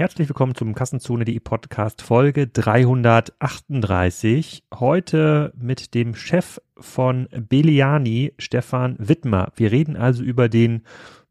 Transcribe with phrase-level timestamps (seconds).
[0.00, 4.64] herzlich willkommen zum Kassenzone.de Podcast Folge 338.
[4.72, 9.52] Heute mit dem Chef von Beliani, Stefan Wittmer.
[9.56, 10.84] Wir reden also über den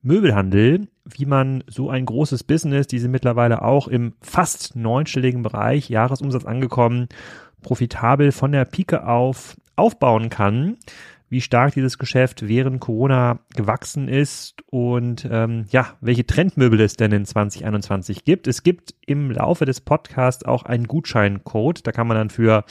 [0.03, 5.89] Möbelhandel, wie man so ein großes Business, die sind mittlerweile auch im fast neunstelligen Bereich,
[5.89, 7.07] Jahresumsatz angekommen,
[7.63, 10.77] profitabel von der Pike auf aufbauen kann
[11.29, 17.11] wie stark dieses Geschäft während Corona gewachsen ist und ähm, ja, welche Trendmöbel es denn
[17.11, 18.47] in 2021 gibt.
[18.47, 21.85] Es gibt im Laufe des Podcasts auch einen Gutscheincode.
[21.85, 22.63] Da kann man dann für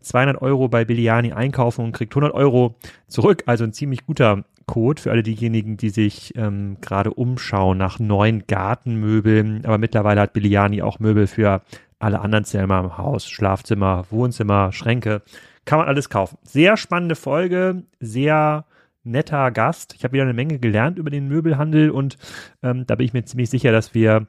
[0.00, 2.76] 200 Euro bei Biliani einkaufen und kriegt 100 Euro
[3.08, 3.42] zurück.
[3.46, 8.46] Also ein ziemlich guter Code für alle diejenigen, die sich ähm, gerade umschauen nach neuen
[8.46, 9.66] Gartenmöbeln.
[9.66, 11.62] Aber mittlerweile hat Biliani auch Möbel für
[11.98, 15.22] alle anderen Zimmer im Haus, Schlafzimmer, Wohnzimmer, Schränke
[15.64, 16.38] kann man alles kaufen.
[16.42, 18.64] Sehr spannende Folge, sehr
[19.04, 19.94] netter Gast.
[19.94, 22.18] Ich habe wieder eine Menge gelernt über den Möbelhandel und
[22.62, 24.26] ähm, da bin ich mir ziemlich sicher, dass wir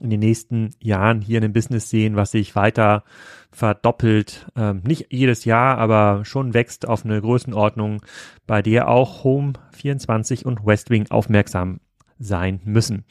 [0.00, 3.04] in den nächsten Jahren hier in einem Business sehen, was sich weiter
[3.50, 4.46] verdoppelt.
[4.56, 8.02] Ähm, nicht jedes Jahr, aber schon wächst auf eine Größenordnung,
[8.46, 11.80] bei der auch Home 24 und Westwing aufmerksam
[12.18, 13.04] sein müssen.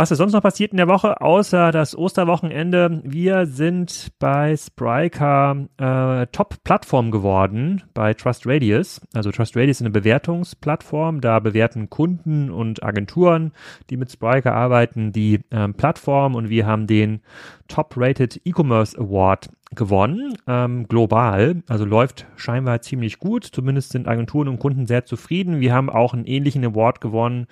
[0.00, 3.02] Was ist sonst noch passiert in der Woche, außer das Osterwochenende?
[3.04, 9.02] Wir sind bei Spryker äh, Top-Plattform geworden bei Trust Radius.
[9.12, 11.20] Also Trust Radius ist eine Bewertungsplattform.
[11.20, 13.52] Da bewerten Kunden und Agenturen,
[13.90, 17.20] die mit Spryker arbeiten, die ähm, Plattform und wir haben den
[17.68, 21.62] Top-Rated E-Commerce Award gewonnen, ähm, global.
[21.68, 23.44] Also läuft scheinbar ziemlich gut.
[23.44, 25.60] Zumindest sind Agenturen und Kunden sehr zufrieden.
[25.60, 27.46] Wir haben auch einen ähnlichen Award gewonnen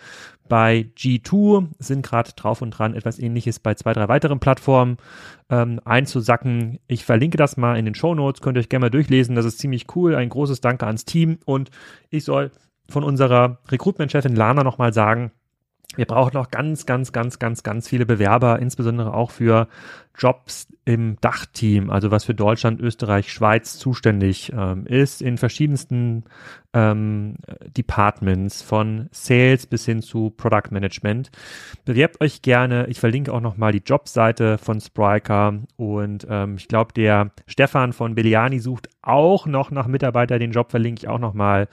[0.48, 4.96] bei G2, sind gerade drauf und dran, etwas ähnliches bei zwei, drei weiteren Plattformen
[5.48, 6.80] ähm, einzusacken.
[6.88, 9.36] Ich verlinke das mal in den Show Notes, könnt ihr euch gerne mal durchlesen.
[9.36, 10.16] Das ist ziemlich cool.
[10.16, 11.70] Ein großes Danke ans Team und
[12.10, 12.50] ich soll
[12.88, 15.30] von unserer Recruitment-Chefin Lana nochmal sagen,
[15.96, 19.68] wir brauchen noch ganz, ganz, ganz, ganz, ganz viele Bewerber, insbesondere auch für
[20.18, 26.24] Jobs im Dachteam, also was für Deutschland, Österreich, Schweiz zuständig ähm, ist, in verschiedensten
[26.72, 27.36] ähm,
[27.76, 31.30] Departments, von Sales bis hin zu Product Management.
[31.84, 32.86] Bewerbt euch gerne.
[32.88, 38.14] Ich verlinke auch nochmal die Jobseite von Spryker und ähm, ich glaube, der Stefan von
[38.14, 40.38] Beliani sucht auch noch nach Mitarbeiter.
[40.38, 41.68] Den Job verlinke ich auch nochmal.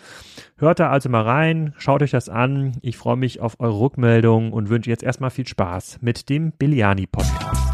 [0.57, 2.73] Hört da also mal rein, schaut euch das an.
[2.81, 7.07] Ich freue mich auf eure Rückmeldung und wünsche jetzt erstmal viel Spaß mit dem Beliani
[7.07, 7.64] Podcast.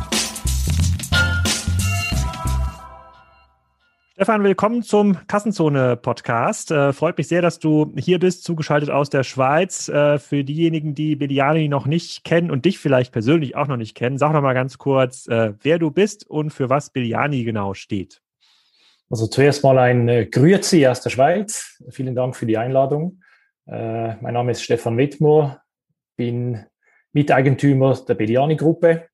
[4.21, 6.69] Stefan, willkommen zum Kassenzone-Podcast.
[6.69, 9.89] Äh, freut mich sehr, dass du hier bist, zugeschaltet aus der Schweiz.
[9.89, 13.95] Äh, für diejenigen, die Beliani noch nicht kennen und dich vielleicht persönlich auch noch nicht
[13.95, 17.73] kennen, sag noch mal ganz kurz, äh, wer du bist und für was Beliani genau
[17.73, 18.21] steht.
[19.09, 21.81] Also zuerst mal ein äh, Grüezi aus der Schweiz.
[21.89, 23.23] Vielen Dank für die Einladung.
[23.65, 25.59] Äh, mein Name ist Stefan Wittmoor,
[26.15, 26.63] bin
[27.11, 29.07] Miteigentümer der Beliani-Gruppe.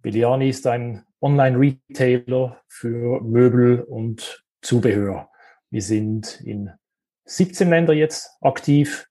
[0.00, 5.30] Beliani ist ein Online-Retailer für Möbel und Zubehör.
[5.70, 6.70] Wir sind in
[7.24, 9.08] 17 Ländern jetzt aktiv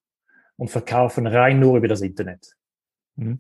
[0.56, 2.56] und verkaufen rein nur über das Internet.
[3.18, 3.40] Mhm.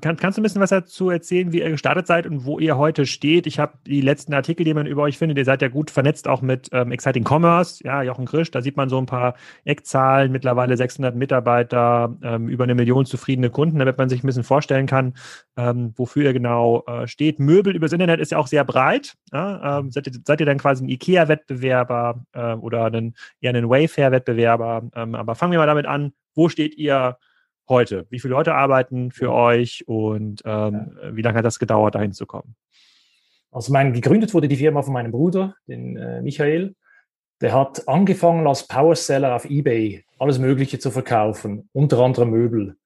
[0.00, 2.76] Kann, kannst du ein bisschen was dazu erzählen, wie ihr gestartet seid und wo ihr
[2.76, 3.46] heute steht?
[3.46, 6.28] Ich habe die letzten Artikel, die man über euch findet, ihr seid ja gut vernetzt
[6.28, 9.34] auch mit ähm, Exciting Commerce, ja, Jochen Krisch, da sieht man so ein paar
[9.64, 14.44] Eckzahlen, mittlerweile 600 Mitarbeiter, ähm, über eine Million zufriedene Kunden, damit man sich ein bisschen
[14.44, 15.14] vorstellen kann,
[15.56, 17.38] ähm, wofür ihr genau äh, steht.
[17.38, 19.14] Möbel übers Internet ist ja auch sehr breit.
[19.32, 19.78] Ja?
[19.78, 24.90] Ähm, seid, ihr, seid ihr dann quasi ein IKEA-Wettbewerber äh, oder einen, eher einen Wayfair-Wettbewerber?
[24.94, 27.16] Ähm, aber fangen wir mal damit an, wo steht ihr
[27.68, 28.06] heute?
[28.10, 31.16] Wie viele Leute arbeiten für euch und ähm, ja.
[31.16, 32.54] wie lange hat das gedauert, dahin zu kommen?
[33.50, 36.74] Also mein, gegründet wurde die Firma von meinem Bruder, den äh, Michael.
[37.40, 42.76] Der hat angefangen als Powerseller auf eBay alles Mögliche zu verkaufen, unter anderem Möbel.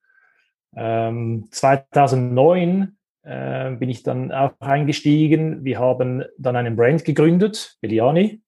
[0.75, 5.63] Ähm, 2009 äh, bin ich dann auch eingestiegen.
[5.63, 8.41] Wir haben dann einen Brand gegründet, Beliani.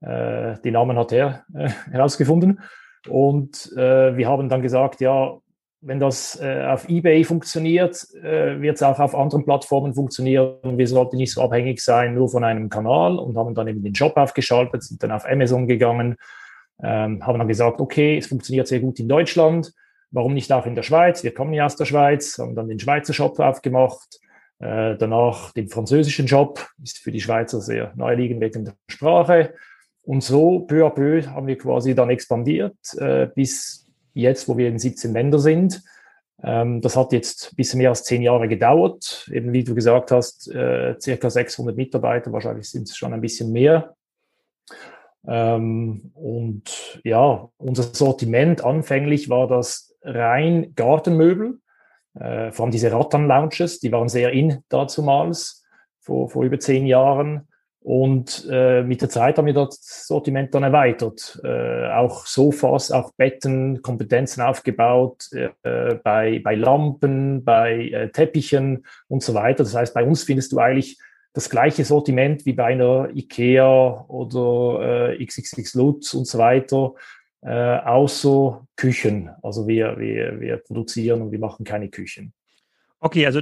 [0.00, 2.60] Äh, den Namen hat er äh, herausgefunden.
[3.08, 5.36] Und äh, wir haben dann gesagt, ja,
[5.82, 10.56] wenn das äh, auf eBay funktioniert, äh, wird es auch auf anderen Plattformen funktionieren.
[10.62, 13.92] Wir sollten nicht so abhängig sein nur von einem Kanal und haben dann eben den
[13.92, 16.16] Job aufgeschaltet, sind dann auf Amazon gegangen,
[16.82, 19.72] ähm, haben dann gesagt, okay, es funktioniert sehr gut in Deutschland,
[20.12, 21.24] warum nicht auch in der Schweiz?
[21.24, 24.20] Wir kommen ja aus der Schweiz, haben dann den Schweizer Shop aufgemacht,
[24.60, 29.54] äh, danach den französischen Shop, ist für die Schweizer sehr naheliegend wegen der Sprache.
[30.04, 33.81] Und so peu à peu haben wir quasi dann expandiert, äh, bis
[34.14, 35.82] jetzt, wo wir in 17 Ländern sind.
[36.42, 39.28] Ähm, das hat jetzt ein bisschen mehr als zehn Jahre gedauert.
[39.32, 43.52] Eben wie du gesagt hast, äh, circa 600 Mitarbeiter, wahrscheinlich sind es schon ein bisschen
[43.52, 43.94] mehr.
[45.26, 51.60] Ähm, und ja, unser Sortiment anfänglich war das rein Gartenmöbel.
[52.14, 55.64] Äh, vor allem diese Rattan-Lounges, die waren sehr in dazumals,
[56.00, 57.48] vor, vor über zehn Jahren.
[57.82, 61.40] Und äh, mit der Zeit haben wir das Sortiment dann erweitert.
[61.42, 69.24] Äh, auch Sofas, auch Betten, Kompetenzen aufgebaut äh, bei, bei Lampen, bei äh, Teppichen und
[69.24, 69.64] so weiter.
[69.64, 70.96] Das heißt, bei uns findest du eigentlich
[71.32, 76.94] das gleiche Sortiment wie bei einer IKEA oder äh, XXX Lutz und so weiter,
[77.40, 79.30] äh, außer Küchen.
[79.42, 82.32] Also wir, wir, wir produzieren und wir machen keine Küchen.
[83.04, 83.40] Okay, also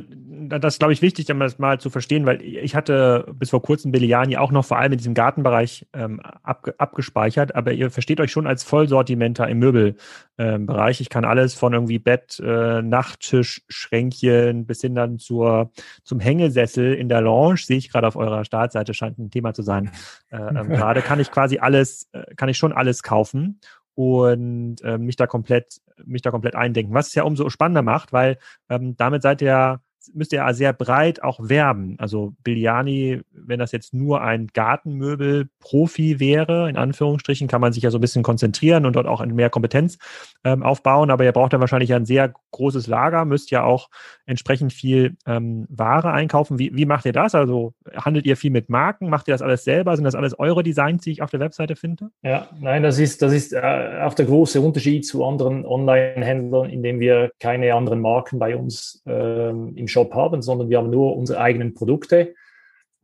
[0.49, 3.61] das ist, glaube ich, wichtig, um das mal zu verstehen, weil ich hatte bis vor
[3.61, 8.23] kurzem Belliani auch noch vor allem in diesem Gartenbereich ähm, ab, abgespeichert, aber ihr versteht
[8.23, 11.01] euch schon als Vollsortimenter im Möbelbereich.
[11.01, 15.71] Ähm, ich kann alles von irgendwie Bett, äh, Nachttisch, Schränkchen bis hin dann zur,
[16.05, 19.61] zum Hängesessel in der Lounge, sehe ich gerade auf eurer Startseite, scheint ein Thema zu
[19.61, 19.91] sein.
[20.31, 23.61] Äh, ähm, gerade kann ich quasi alles, äh, kann ich schon alles kaufen
[23.95, 26.94] und äh, mich da komplett mich da komplett eindenken.
[26.94, 28.38] Was es ja umso spannender macht, weil
[28.69, 29.81] ähm, damit seid ihr
[30.14, 31.97] müsst ihr sehr breit auch werben.
[31.99, 37.91] Also Biliani, wenn das jetzt nur ein Gartenmöbel-Profi wäre, in Anführungsstrichen, kann man sich ja
[37.91, 39.99] so ein bisschen konzentrieren und dort auch mehr Kompetenz
[40.44, 41.11] ähm, aufbauen.
[41.11, 43.91] Aber ihr braucht dann wahrscheinlich ein sehr großes Lager, müsst ja auch
[44.26, 46.58] entsprechend viel ähm, Ware einkaufen.
[46.58, 47.35] Wie, wie macht ihr das?
[47.35, 49.11] Also handelt ihr viel mit Marken?
[49.11, 49.94] Macht ihr das alles selber?
[49.97, 52.11] Sind das alles eure Designs, die ich auf der Webseite finde?
[52.23, 57.00] Ja, nein, das ist, das ist äh, auch der große Unterschied zu anderen Online-Händlern, indem
[57.00, 61.41] wir keine anderen Marken bei uns ähm, im Shop haben, sondern wir haben nur unsere
[61.41, 62.35] eigenen Produkte.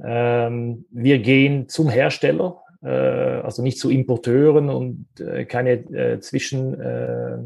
[0.03, 6.81] Ähm, wir gehen zum Hersteller, äh, also nicht zu Importeuren und äh, keine äh, Zwischen,
[6.81, 7.39] äh,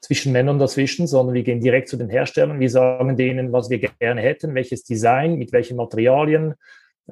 [0.00, 2.58] Zwischenmännern dazwischen, sondern wir gehen direkt zu den Herstellern.
[2.58, 6.54] Wir sagen denen, was wir gerne hätten, welches Design, mit welchen Materialien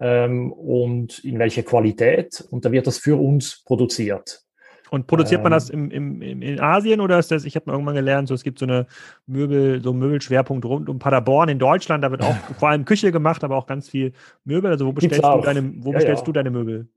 [0.00, 2.44] ähm, und in welcher Qualität.
[2.50, 4.42] Und da wird das für uns produziert.
[4.90, 5.90] Und produziert man das ähm.
[5.90, 8.58] im, im, in Asien oder ist das, ich habe mal irgendwann gelernt, so es gibt
[8.58, 8.86] so eine
[9.26, 13.12] Möbel, so einen Möbelschwerpunkt rund um Paderborn in Deutschland, da wird auch vor allem Küche
[13.12, 14.12] gemacht, aber auch ganz viel
[14.44, 14.70] Möbel.
[14.70, 16.26] Also wo bestellst, du deine, wo ja, bestellst ja.
[16.26, 16.88] du deine Möbel?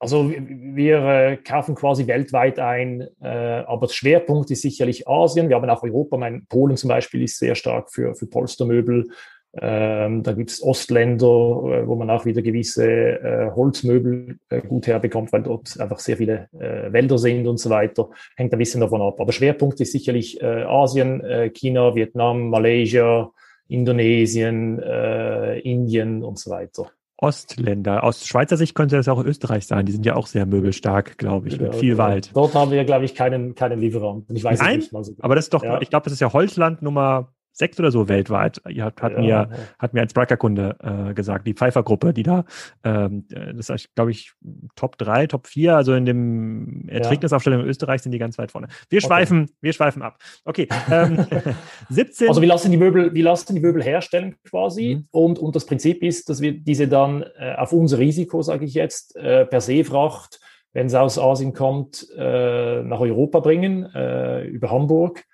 [0.00, 3.28] Also wir äh, kaufen quasi weltweit ein, äh,
[3.66, 5.48] aber der Schwerpunkt ist sicherlich Asien.
[5.48, 9.08] Wir haben auch Europa, mein Polen zum Beispiel ist sehr stark für, für Polstermöbel.
[9.54, 14.86] Ähm, da gibt es Ostländer, äh, wo man auch wieder gewisse äh, Holzmöbel äh, gut
[14.86, 18.10] herbekommt, weil dort einfach sehr viele äh, Wälder sind und so weiter.
[18.36, 19.20] Hängt ein bisschen davon ab.
[19.20, 23.30] Aber Schwerpunkt ist sicherlich äh, Asien, äh, China, Vietnam, Malaysia,
[23.70, 26.90] Indonesien, Indien und so weiter.
[27.18, 28.04] Ostländer.
[28.04, 29.84] Aus Schweizer Sicht könnte das auch Österreich sein.
[29.84, 31.98] Die sind ja auch sehr möbelstark, glaube ich, ja, mit viel ja.
[31.98, 32.30] Wald.
[32.34, 34.34] Dort haben wir, glaube ich, keinen, keinen Lieferanten.
[34.36, 35.12] Ich weiß Nein, nicht mal so.
[35.18, 35.82] Aber das ist doch, ja.
[35.82, 38.62] ich glaube, das ist ja Holzland Nummer sechs oder so weltweit.
[38.64, 39.48] Hat, hat ja, mir, ja.
[39.78, 40.76] hat mir ein Spriker-Kunde
[41.10, 42.44] äh, gesagt, die Pfeiffer-Gruppe, die da,
[42.84, 44.32] ähm, das ist, glaube ich,
[44.76, 48.68] Top 3, Top 4, also in dem Erträgnisaufstellung in Österreich sind die ganz weit vorne.
[48.88, 49.52] Wir schweifen, okay.
[49.60, 50.18] wir schweifen ab.
[50.44, 50.68] Okay.
[50.90, 51.26] Ähm,
[51.90, 52.28] 17.
[52.28, 55.08] Also wir lassen die Möbel, wir lassen die Möbel herstellen quasi mhm.
[55.10, 58.74] und, und das Prinzip ist, dass wir diese dann äh, auf unser Risiko, sage ich
[58.74, 60.40] jetzt, äh, per Seefracht,
[60.72, 65.24] wenn es aus Asien kommt, äh, nach Europa bringen, äh, über Hamburg.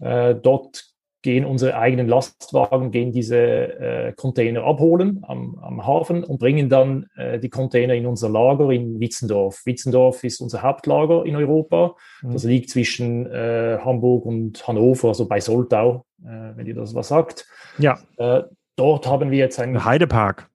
[0.00, 0.91] Äh, dort
[1.22, 7.06] gehen unsere eigenen Lastwagen, gehen diese äh, Container abholen am, am, Hafen und bringen dann
[7.16, 9.64] äh, die Container in unser Lager in Witzendorf.
[9.64, 11.94] Witzendorf ist unser Hauptlager in Europa.
[12.22, 12.32] Mhm.
[12.32, 17.08] Das liegt zwischen äh, Hamburg und Hannover, also bei Soltau, äh, wenn ihr das was
[17.08, 17.46] sagt.
[17.78, 17.98] Ja.
[18.16, 18.42] Äh,
[18.76, 20.48] dort haben wir jetzt einen Heidepark.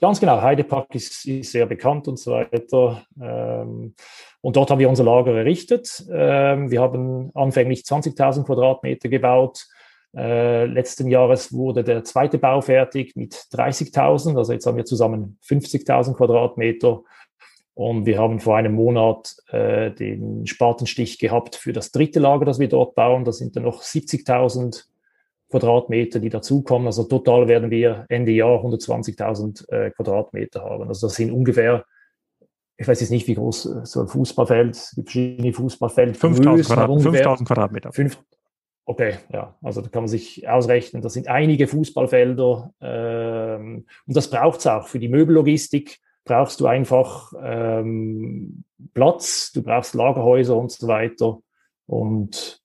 [0.00, 3.02] Ganz genau, Heidepark ist, ist sehr bekannt und so weiter.
[3.20, 3.94] Ähm,
[4.40, 6.04] und dort haben wir unser Lager errichtet.
[6.12, 9.66] Ähm, wir haben anfänglich 20.000 Quadratmeter gebaut
[10.18, 14.36] äh, letzten Jahres wurde der zweite Bau fertig mit 30.000.
[14.36, 17.02] Also jetzt haben wir zusammen 50.000 Quadratmeter.
[17.74, 22.58] Und wir haben vor einem Monat äh, den Spatenstich gehabt für das dritte Lager, das
[22.58, 23.24] wir dort bauen.
[23.24, 24.86] Da sind dann noch 70.000
[25.48, 26.86] Quadratmeter, die dazukommen.
[26.86, 30.88] Also total werden wir Ende Jahr 120.000 äh, Quadratmeter haben.
[30.88, 31.84] Also das sind ungefähr,
[32.76, 36.16] ich weiß jetzt nicht, wie groß äh, so ein Fußballfeld, verschiedene Fußballfeld.
[36.16, 37.92] 5000 Quadrat, Quadratmeter.
[37.92, 38.18] 5,
[38.88, 44.30] Okay, ja, also da kann man sich ausrechnen, das sind einige Fußballfelder ähm, und das
[44.30, 44.88] braucht es auch.
[44.88, 48.64] Für die Möbellogistik brauchst du einfach ähm,
[48.94, 51.36] Platz, du brauchst Lagerhäuser und so weiter.
[51.84, 52.62] Und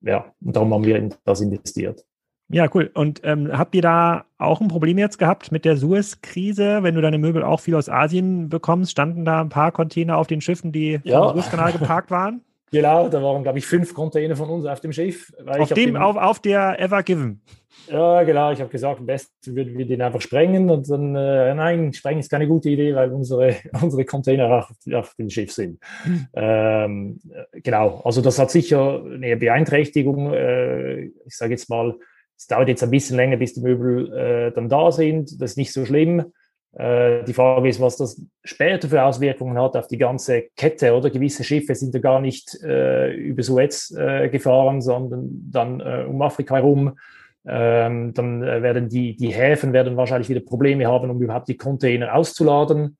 [0.00, 2.06] ja, und darum haben wir in das investiert.
[2.48, 2.90] Ja, cool.
[2.94, 7.02] Und ähm, habt ihr da auch ein Problem jetzt gehabt mit der Suez-Krise, wenn du
[7.02, 8.92] deine Möbel auch viel aus Asien bekommst?
[8.92, 11.22] Standen da ein paar Container auf den Schiffen, die ja.
[11.22, 12.40] im Suezkanal geparkt waren?
[12.72, 15.32] Genau, da waren, glaube ich, fünf Container von uns auf dem Schiff.
[15.46, 17.40] auf, dem, den, auf, auf der Ever Given.
[17.88, 18.50] Ja, genau.
[18.50, 20.70] Ich habe gesagt, am besten würden wir den einfach sprengen.
[20.70, 25.14] Und dann, äh, nein, sprengen ist keine gute Idee, weil unsere, unsere Container auf, auf
[25.14, 25.78] dem Schiff sind.
[26.02, 26.26] Hm.
[26.34, 27.20] Ähm,
[27.52, 28.00] genau.
[28.04, 31.94] Also, das hat sicher eine Beeinträchtigung, äh, ich sage jetzt mal,
[32.36, 35.40] Es dauert jetzt ein bisschen länger, bis die Möbel äh, dann da sind.
[35.40, 36.32] Das ist nicht so schlimm.
[36.78, 40.94] Äh, die Frage ist, was das später für Auswirkungen hat auf die ganze Kette.
[40.94, 46.04] Oder gewisse Schiffe sind ja gar nicht äh, über Suez äh, gefahren, sondern dann äh,
[46.06, 46.98] um Afrika herum.
[47.48, 51.56] Ähm, dann äh, werden die, die Häfen werden wahrscheinlich wieder Probleme haben, um überhaupt die
[51.56, 52.98] Container auszuladen.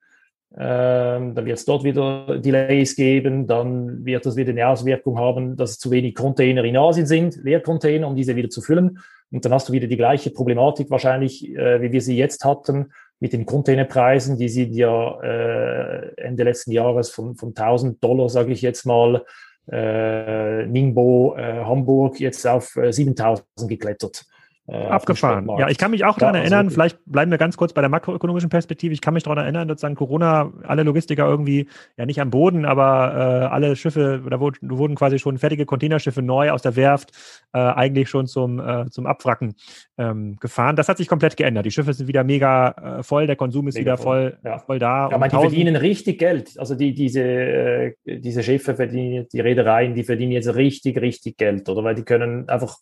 [0.57, 3.47] Ähm, dann wird es dort wieder Delays geben.
[3.47, 8.09] Dann wird das wieder eine Auswirkung haben, dass zu wenig Container in Asien sind, Leercontainer,
[8.09, 9.01] um diese wieder zu füllen.
[9.31, 12.93] Und dann hast du wieder die gleiche Problematik wahrscheinlich, äh, wie wir sie jetzt hatten
[13.21, 14.37] mit den Containerpreisen.
[14.37, 19.25] Die sind ja äh, Ende letzten Jahres von, von 1000 Dollar, sage ich jetzt mal,
[19.71, 24.25] äh, Ningbo, äh, Hamburg jetzt auf äh, 7000 geklettert.
[24.69, 25.49] Äh, Abgefahren.
[25.59, 27.83] Ja, ich kann mich auch daran ja, erinnern, also, vielleicht bleiben wir ganz kurz bei
[27.83, 28.93] der makroökonomischen Perspektive.
[28.93, 32.65] Ich kann mich daran erinnern, dass dann Corona alle Logistiker irgendwie, ja nicht am Boden,
[32.65, 37.13] aber äh, alle Schiffe, da wurden, wurden quasi schon fertige Containerschiffe neu aus der Werft
[37.53, 39.55] äh, eigentlich schon zum, äh, zum Abwracken
[39.99, 40.75] ähm, gefahren.
[40.75, 41.65] Das hat sich komplett geändert.
[41.65, 44.59] Die Schiffe sind wieder mega äh, voll, der Konsum ist mega wieder voll, voll, ja.
[44.59, 45.09] voll da.
[45.11, 46.59] Ja, man, die verdienen richtig Geld.
[46.59, 51.69] Also die, diese, äh, diese Schiffe verdienen, die Reedereien, die verdienen jetzt richtig, richtig Geld,
[51.69, 51.85] oder?
[51.85, 52.79] Weil die können einfach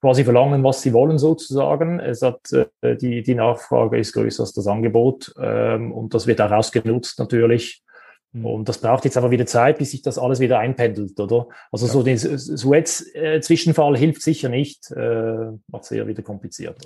[0.00, 2.00] quasi verlangen, was sie wollen sozusagen.
[2.00, 6.40] Es hat, äh, die, die Nachfrage ist größer als das Angebot ähm, und das wird
[6.40, 7.82] auch ausgenutzt natürlich.
[8.32, 8.46] Mhm.
[8.46, 11.48] Und das braucht jetzt aber wieder Zeit, bis sich das alles wieder einpendelt, oder?
[11.70, 11.92] Also ja.
[11.92, 16.76] so den Suez-Zwischenfall hilft sicher nicht, äh, macht es eher wieder kompliziert.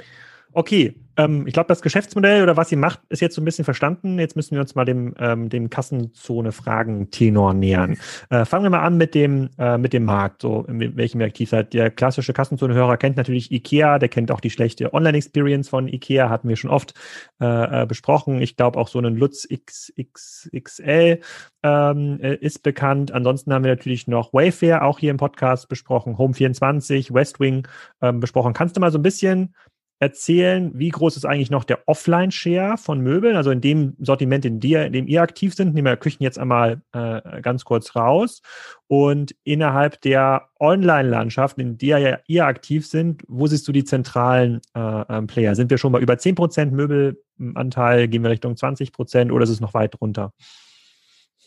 [0.55, 3.65] Okay, ähm, ich glaube, das Geschäftsmodell oder was sie macht, ist jetzt so ein bisschen
[3.65, 4.19] verstanden.
[4.19, 7.97] Jetzt müssen wir uns mal dem, ähm, dem Kassenzone-Fragen-Tenor nähern.
[8.31, 11.27] Äh, fangen wir mal an mit dem, äh, mit dem Markt, so in welchem ihr
[11.27, 11.73] aktiv seid.
[11.73, 16.49] Der klassische Kassenzone-Hörer kennt natürlich IKEA, der kennt auch die schlechte Online-Experience von IKEA, hatten
[16.49, 16.95] wir schon oft
[17.41, 18.41] äh, äh besprochen.
[18.41, 21.21] Ich glaube auch so einen Lutz XXL
[21.63, 23.13] ähm, äh, ist bekannt.
[23.13, 27.67] Ansonsten haben wir natürlich noch Wayfair, auch hier im Podcast besprochen, Home24, Westwing
[28.03, 28.53] ähm, besprochen.
[28.53, 29.55] Kannst du mal so ein bisschen
[29.99, 34.61] erzählen, wie groß ist eigentlich noch der Offline-Share von Möbeln, also in dem Sortiment, in,
[34.61, 38.43] dir, in dem ihr aktiv sind, nehmen wir Küchen jetzt einmal äh, ganz kurz raus.
[38.87, 44.61] Und innerhalb der Online-Landschaft, in der ja ihr aktiv sind, wo siehst du die zentralen
[44.75, 45.55] äh, ähm, Player?
[45.55, 49.75] Sind wir schon mal über 10% Möbelanteil, gehen wir Richtung 20% oder ist es noch
[49.75, 50.33] weit runter?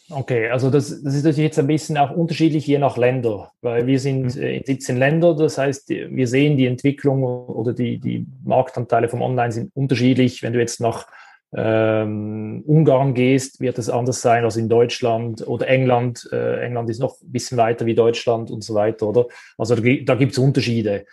[0.10, 3.88] Okay, also das, das ist natürlich jetzt ein bisschen auch unterschiedlich je nach Länder, weil
[3.88, 4.42] wir sind mhm.
[4.42, 9.22] äh, in 17 Länder, das heißt, wir sehen die Entwicklung oder die, die Marktanteile vom
[9.22, 10.44] Online sind unterschiedlich.
[10.44, 11.08] Wenn du jetzt nach
[11.54, 16.30] ähm, Ungarn gehst, wird es anders sein als in Deutschland oder England.
[16.32, 19.28] Äh, England ist noch ein bisschen weiter wie Deutschland und so weiter, oder?
[19.58, 21.06] Also da, da gibt es Unterschiede.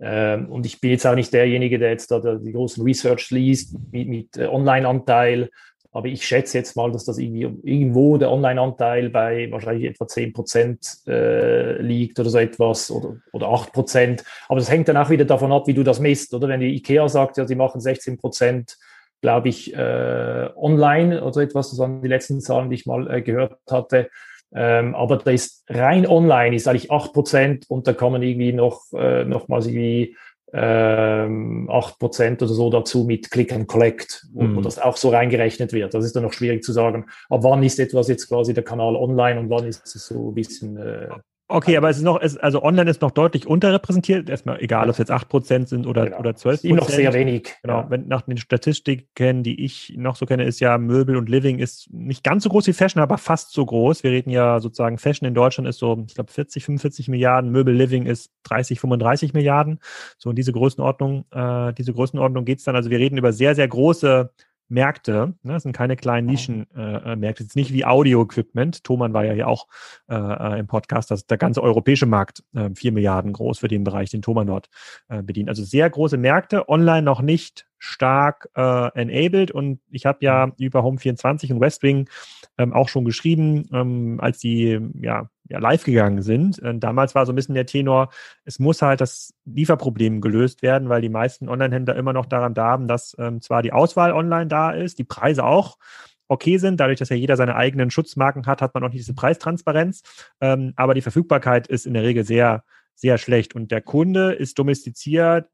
[0.00, 3.76] Ähm, und ich bin jetzt auch nicht derjenige, der jetzt da die großen Research liest
[3.90, 5.48] mit, mit äh, Online-Anteil
[5.92, 10.32] aber ich schätze jetzt mal, dass das irgendwie irgendwo der Online-Anteil bei wahrscheinlich etwa 10
[10.32, 14.24] Prozent äh, liegt oder so etwas oder, oder 8 Prozent.
[14.48, 16.32] Aber das hängt dann auch wieder davon ab, wie du das misst.
[16.32, 18.78] Oder wenn die IKEA sagt, ja, sie machen 16 Prozent,
[19.20, 23.20] glaube ich, äh, online oder etwas, das waren die letzten Zahlen, die ich mal äh,
[23.20, 24.08] gehört hatte.
[24.54, 28.82] Ähm, aber da ist rein online ist eigentlich 8 Prozent und da man irgendwie noch,
[28.94, 30.16] äh, nochmals irgendwie
[30.52, 34.56] ähm, 8% oder so dazu mit Click and Collect, wo, mhm.
[34.56, 35.94] wo, das auch so reingerechnet wird.
[35.94, 38.96] Das ist dann noch schwierig zu sagen, ab wann ist etwas jetzt quasi der Kanal
[38.96, 41.08] online und wann ist es so ein bisschen äh,
[41.48, 44.30] Okay, aber es ist noch, es, also online ist noch deutlich unterrepräsentiert.
[44.30, 46.18] Erstmal egal, ob es jetzt 8% sind oder, genau.
[46.18, 46.52] oder 12%.
[46.52, 47.54] Ist noch sehr wenig.
[47.62, 47.80] Genau.
[47.80, 47.90] Ja.
[47.90, 51.92] Wenn, nach den Statistiken, die ich noch so kenne, ist ja Möbel und Living ist
[51.92, 54.02] nicht ganz so groß wie Fashion, aber fast so groß.
[54.02, 57.50] Wir reden ja sozusagen, Fashion in Deutschland ist so, ich glaube, 40, 45 Milliarden.
[57.50, 59.78] Möbel Living ist 30, 35 Milliarden.
[60.16, 62.76] So in diese Größenordnung, äh, diese Größenordnung geht's dann.
[62.76, 64.30] Also wir reden über sehr, sehr große
[64.72, 65.34] Märkte.
[65.42, 65.52] Ne?
[65.52, 67.42] Das sind keine kleinen Nischenmärkte.
[67.42, 68.84] Äh, äh Jetzt nicht wie Audio-Equipment.
[68.84, 69.68] Thomann war ja hier auch
[70.08, 73.84] äh, äh, im Podcast, dass der ganze europäische Markt äh, 4 Milliarden groß für den
[73.84, 74.68] Bereich, den Thomann dort
[75.08, 75.48] äh, bedient.
[75.48, 79.50] Also sehr große Märkte, online noch nicht stark äh, enabled.
[79.50, 82.08] Und ich habe ja über Home24 und Westwing
[82.58, 86.58] ähm, auch schon geschrieben, ähm, als die ja, ja live gegangen sind.
[86.58, 88.10] Und damals war so ein bisschen der Tenor,
[88.44, 92.88] es muss halt das Lieferproblem gelöst werden, weil die meisten Online-Händler immer noch daran darben,
[92.88, 95.78] dass ähm, zwar die Auswahl online da ist, die Preise auch
[96.28, 96.78] okay sind.
[96.80, 100.02] Dadurch, dass ja jeder seine eigenen Schutzmarken hat, hat man auch nicht diese Preistransparenz.
[100.40, 103.54] Ähm, aber die Verfügbarkeit ist in der Regel sehr, sehr schlecht.
[103.54, 105.48] Und der Kunde ist domestiziert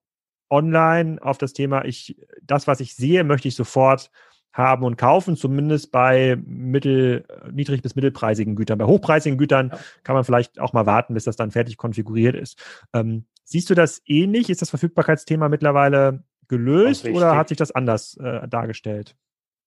[0.50, 4.10] online auf das Thema, ich, das, was ich sehe, möchte ich sofort
[4.58, 8.78] haben und kaufen, zumindest bei mittel, niedrig bis mittelpreisigen Gütern.
[8.78, 9.78] Bei hochpreisigen Gütern ja.
[10.02, 12.62] kann man vielleicht auch mal warten, bis das dann fertig konfiguriert ist.
[12.92, 14.50] Ähm, siehst du das ähnlich?
[14.50, 19.14] Ist das Verfügbarkeitsthema mittlerweile gelöst oder hat sich das anders äh, dargestellt?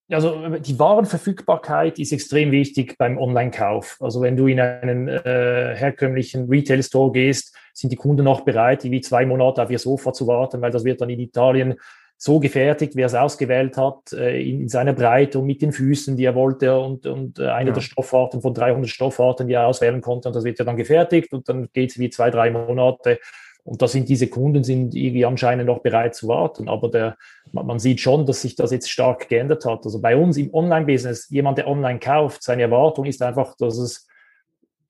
[0.09, 3.97] Also die Warenverfügbarkeit ist extrem wichtig beim Online-Kauf.
[4.01, 8.99] Also wenn du in einen äh, herkömmlichen Retail-Store gehst, sind die Kunden noch bereit, wie
[8.99, 11.75] zwei Monate auf ihr Sofa zu warten, weil das wird dann in Italien
[12.23, 16.15] so gefertigt, wie er es ausgewählt hat, äh, in, seiner Breite und mit den Füßen,
[16.17, 17.73] die er wollte und, und äh, eine ja.
[17.73, 20.29] der Stoffarten von 300 Stoffarten, die er auswählen konnte.
[20.29, 23.17] Und das wird ja dann gefertigt und dann geht es wie zwei, drei Monate.
[23.63, 26.69] Und da sind diese Kunden sind irgendwie anscheinend noch bereit zu warten.
[26.69, 27.17] Aber der,
[27.53, 29.83] man sieht schon, dass sich das jetzt stark geändert hat.
[29.83, 34.07] Also bei uns im Online-Business, jemand, der online kauft, seine Erwartung ist einfach, dass es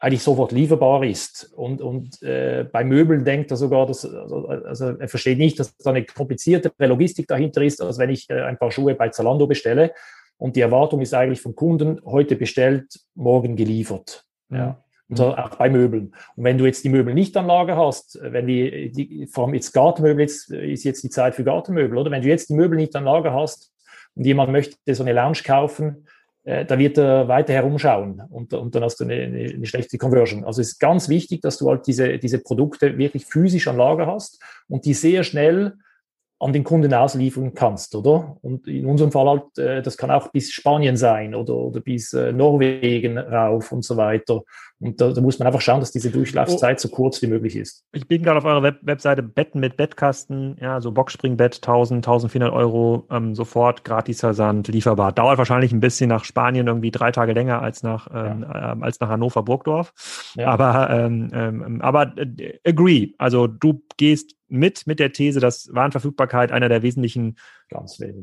[0.01, 1.53] eigentlich sofort lieferbar ist.
[1.55, 5.77] Und, und äh, bei Möbeln denkt er sogar, dass, also, also er versteht nicht, dass
[5.77, 9.45] da eine komplizierte Logistik dahinter ist, als wenn ich äh, ein paar Schuhe bei Zalando
[9.45, 9.93] bestelle.
[10.37, 14.25] Und die Erwartung ist eigentlich vom Kunden, heute bestellt, morgen geliefert.
[14.49, 14.83] Ja.
[15.07, 16.15] Und so auch bei Möbeln.
[16.35, 19.53] Und wenn du jetzt die Möbel nicht an Lager hast, wenn die, die vor allem
[19.53, 22.09] jetzt Gartenmöbel, jetzt ist jetzt die Zeit für Gartenmöbel, oder?
[22.09, 23.71] Wenn du jetzt die Möbel nicht an Lager hast
[24.15, 26.07] und jemand möchte so eine Lounge kaufen,
[26.43, 30.43] äh, da wird er weiter herumschauen und, und dann hast du eine, eine, schlechte Conversion.
[30.43, 34.07] Also es ist ganz wichtig, dass du halt diese, diese Produkte wirklich physisch an Lager
[34.07, 35.73] hast und die sehr schnell
[36.41, 38.37] an den Kunden ausliefern kannst, oder?
[38.41, 42.13] Und in unserem Fall halt, äh, das kann auch bis Spanien sein oder, oder bis
[42.13, 44.41] äh, Norwegen rauf und so weiter.
[44.79, 46.81] Und da, da, muss man einfach schauen, dass diese Durchlaufzeit oh.
[46.81, 47.85] so kurz wie möglich ist.
[47.91, 52.51] Ich bin gerade auf eurer Web Webseite Betten mit Bettkasten, ja, so Boxspringbett, 1000, 1400
[52.51, 55.11] Euro, ähm, sofort gratis Versand, lieferbar.
[55.11, 58.73] Dauert wahrscheinlich ein bisschen nach Spanien irgendwie drei Tage länger als nach, ähm, ja.
[58.73, 59.93] äh, als nach Hannover Burgdorf.
[60.35, 60.47] Ja.
[60.47, 63.11] Aber, ähm, ähm, aber äh, agree.
[63.19, 67.37] Also du gehst mit, mit der These, dass Warenverfügbarkeit einer der wesentlichen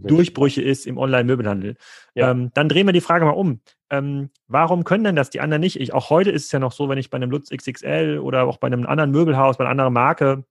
[0.03, 1.77] Durchbrüche ist im Online-Möbelhandel.
[2.15, 2.31] Ja.
[2.31, 5.61] Ähm, dann drehen wir die Frage mal um ähm, warum können denn das die anderen
[5.61, 5.81] nicht?
[5.81, 8.45] Ich, auch heute ist es ja noch so, wenn ich bei einem Lutz XXL oder
[8.45, 10.45] auch bei einem anderen Möbelhaus, bei einer anderen Marke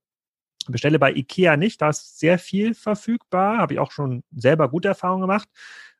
[0.66, 4.88] bestelle, bei IKEA nicht, da ist sehr viel verfügbar, habe ich auch schon selber gute
[4.88, 5.48] Erfahrungen gemacht.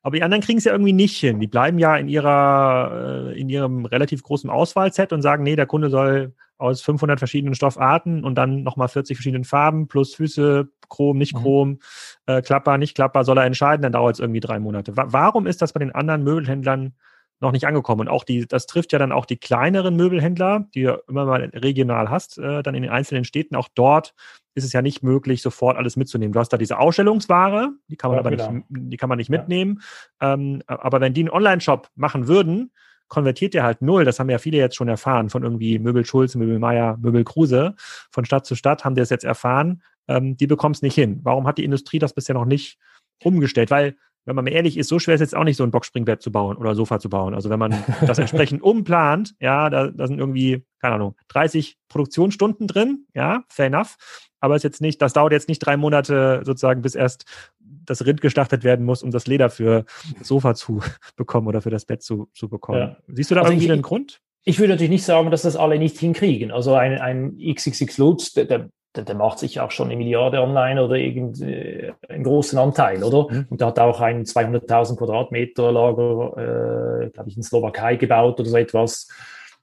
[0.01, 1.39] Aber die anderen kriegen es ja irgendwie nicht hin.
[1.39, 5.65] Die bleiben ja in ihrer, äh, in ihrem relativ großen Auswahlset und sagen, nee, der
[5.65, 11.17] Kunde soll aus 500 verschiedenen Stoffarten und dann nochmal 40 verschiedenen Farben plus Füße, Chrom,
[11.17, 11.39] nicht mhm.
[11.39, 11.79] Chrom, mhm.
[12.27, 14.93] äh, Klapper, nicht Klapper, soll er entscheiden, dann dauert es irgendwie drei Monate.
[14.95, 16.93] Warum ist das bei den anderen Möbelhändlern
[17.41, 18.01] noch nicht angekommen.
[18.01, 21.41] Und auch die, das trifft ja dann auch die kleineren Möbelhändler, die du immer mal
[21.53, 23.55] regional hast, äh, dann in den einzelnen Städten.
[23.55, 24.13] Auch dort
[24.59, 26.33] ist es ja nicht möglich, sofort alles mitzunehmen.
[26.33, 28.51] Du hast da diese Ausstellungsware, die kann man ja, aber genau.
[28.51, 29.39] nicht, die kann man nicht ja.
[29.39, 29.81] mitnehmen.
[30.21, 32.71] Ähm, aber wenn die einen Online-Shop machen würden,
[33.07, 34.05] konvertiert der halt null.
[34.05, 37.75] Das haben ja viele jetzt schon erfahren von irgendwie Möbel Schulz, Möbel Meier, Möbel Kruse.
[38.11, 39.81] Von Stadt zu Stadt haben die das jetzt erfahren.
[40.07, 41.19] Ähm, die bekommen es nicht hin.
[41.23, 42.77] Warum hat die Industrie das bisher noch nicht
[43.23, 43.71] umgestellt?
[43.71, 43.95] Weil
[44.29, 46.31] wenn man mal ehrlich ist, so schwer ist jetzt auch nicht so ein Boxspringbett zu
[46.31, 47.33] bauen oder Sofa zu bauen.
[47.33, 52.67] Also wenn man das entsprechend umplant, ja, da, da sind irgendwie, keine Ahnung, 30 Produktionsstunden
[52.67, 53.97] drin, ja, fair enough.
[54.39, 57.25] Aber es jetzt nicht, das dauert jetzt nicht drei Monate sozusagen, bis erst
[57.59, 59.85] das Rind geschlachtet werden muss, um das Leder für
[60.17, 60.81] das Sofa zu
[61.15, 62.79] bekommen oder für das Bett zu, zu bekommen.
[62.79, 62.97] Ja.
[63.07, 64.21] Siehst du da also irgendwie ich, einen Grund?
[64.43, 66.51] Ich würde natürlich nicht sagen, dass das alle nicht hinkriegen.
[66.51, 70.41] Also ein, ein XXX Lutz, der, der der, der, macht sich auch schon eine Milliarde
[70.41, 73.33] online oder irgend, äh, einen großen Anteil, oder?
[73.33, 73.45] Mhm.
[73.49, 78.49] Und der hat auch ein 200.000 Quadratmeter Lager, äh, glaube ich, in Slowakei gebaut oder
[78.49, 79.07] so etwas.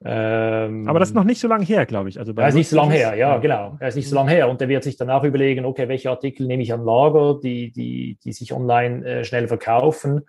[0.05, 2.19] Ähm, Aber das ist noch nicht so lange her, glaube ich.
[2.19, 3.77] Also er ist nicht so lange her, ja, ja, genau.
[3.81, 6.47] Er ist nicht so lange her und der wird sich danach überlegen, okay, welche Artikel
[6.47, 10.23] nehme ich an Lager, die, die, die sich online äh, schnell verkaufen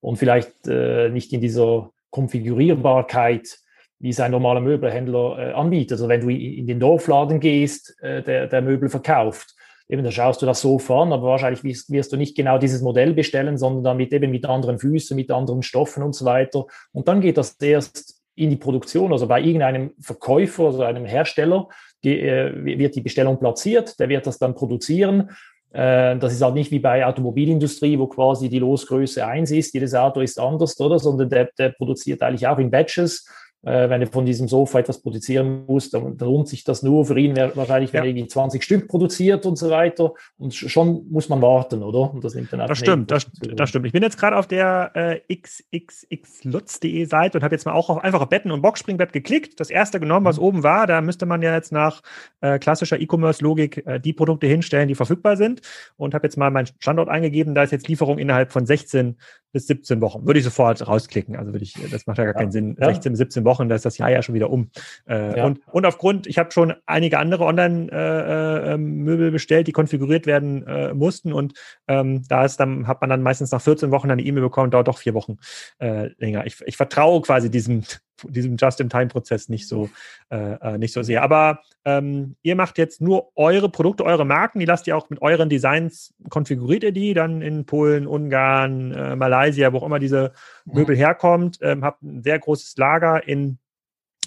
[0.00, 3.58] und vielleicht äh, nicht in dieser Konfigurierbarkeit
[3.98, 5.92] wie es ein normaler Möbelhändler äh, anbietet.
[5.92, 9.54] Also wenn du in den Dorfladen gehst, äh, der, der Möbel verkauft,
[9.88, 12.82] eben da schaust du das Sofa an, aber wahrscheinlich wirst, wirst, du nicht genau dieses
[12.82, 16.66] Modell bestellen, sondern damit eben mit anderen Füßen, mit anderen Stoffen und so weiter.
[16.92, 21.68] Und dann geht das erst in die Produktion, also bei irgendeinem Verkäufer, also einem Hersteller,
[22.04, 25.30] die, äh, wird die Bestellung platziert, der wird das dann produzieren.
[25.72, 29.94] Äh, das ist halt nicht wie bei Automobilindustrie, wo quasi die Losgröße eins ist, jedes
[29.94, 30.98] Auto ist anders, oder?
[30.98, 33.26] Sondern der, der produziert eigentlich auch in Batches
[33.66, 37.36] wenn er von diesem Sofa etwas produzieren muss, dann, lohnt sich das nur für ihn
[37.36, 38.04] wahrscheinlich, wenn ja.
[38.04, 40.14] er irgendwie 20 Stück produziert und so weiter.
[40.38, 42.12] Und schon muss man warten, oder?
[42.12, 43.86] Und das nimmt dann Das stimmt, das, das, stimmt.
[43.86, 48.04] Ich bin jetzt gerade auf der äh, xxxlutz.de Seite und habe jetzt mal auch auf
[48.04, 50.44] einfach auf Betten und Boxspringbett geklickt, das erste genommen, was mhm.
[50.44, 50.86] oben war.
[50.86, 52.02] Da müsste man ja jetzt nach
[52.42, 55.60] äh, klassischer E-Commerce-Logik äh, die Produkte hinstellen, die verfügbar sind.
[55.96, 57.54] Und habe jetzt mal meinen Standort eingegeben.
[57.54, 59.16] Da ist jetzt Lieferung innerhalb von 16
[59.56, 60.26] bis 17 Wochen.
[60.26, 61.34] Würde ich sofort rausklicken.
[61.34, 62.40] Also würde ich, das macht ja gar ja.
[62.40, 62.76] keinen Sinn.
[62.78, 62.88] Ja.
[62.88, 64.68] 16 bis 17 Wochen, da ist das Jahr ja schon wieder um.
[65.08, 65.46] Äh, ja.
[65.46, 70.66] und, und aufgrund, ich habe schon einige andere Online-Möbel äh, äh, bestellt, die konfiguriert werden
[70.66, 71.32] äh, mussten.
[71.32, 71.54] Und
[71.88, 74.88] ähm, da ist dann, hat man dann meistens nach 14 Wochen eine E-Mail bekommen, dauert
[74.88, 75.38] doch vier Wochen
[75.78, 76.44] äh, länger.
[76.44, 77.82] Ich, ich vertraue quasi diesem
[78.24, 79.88] diesem Just-in-Time-Prozess nicht so,
[80.30, 81.22] äh, äh, nicht so sehr.
[81.22, 85.22] Aber ähm, ihr macht jetzt nur eure Produkte, eure Marken, die lasst ihr auch mit
[85.22, 90.32] euren Designs, konfiguriert ihr die dann in Polen, Ungarn, äh, Malaysia, wo auch immer diese
[90.64, 93.58] Möbel herkommt, ähm, habt ein sehr großes Lager in,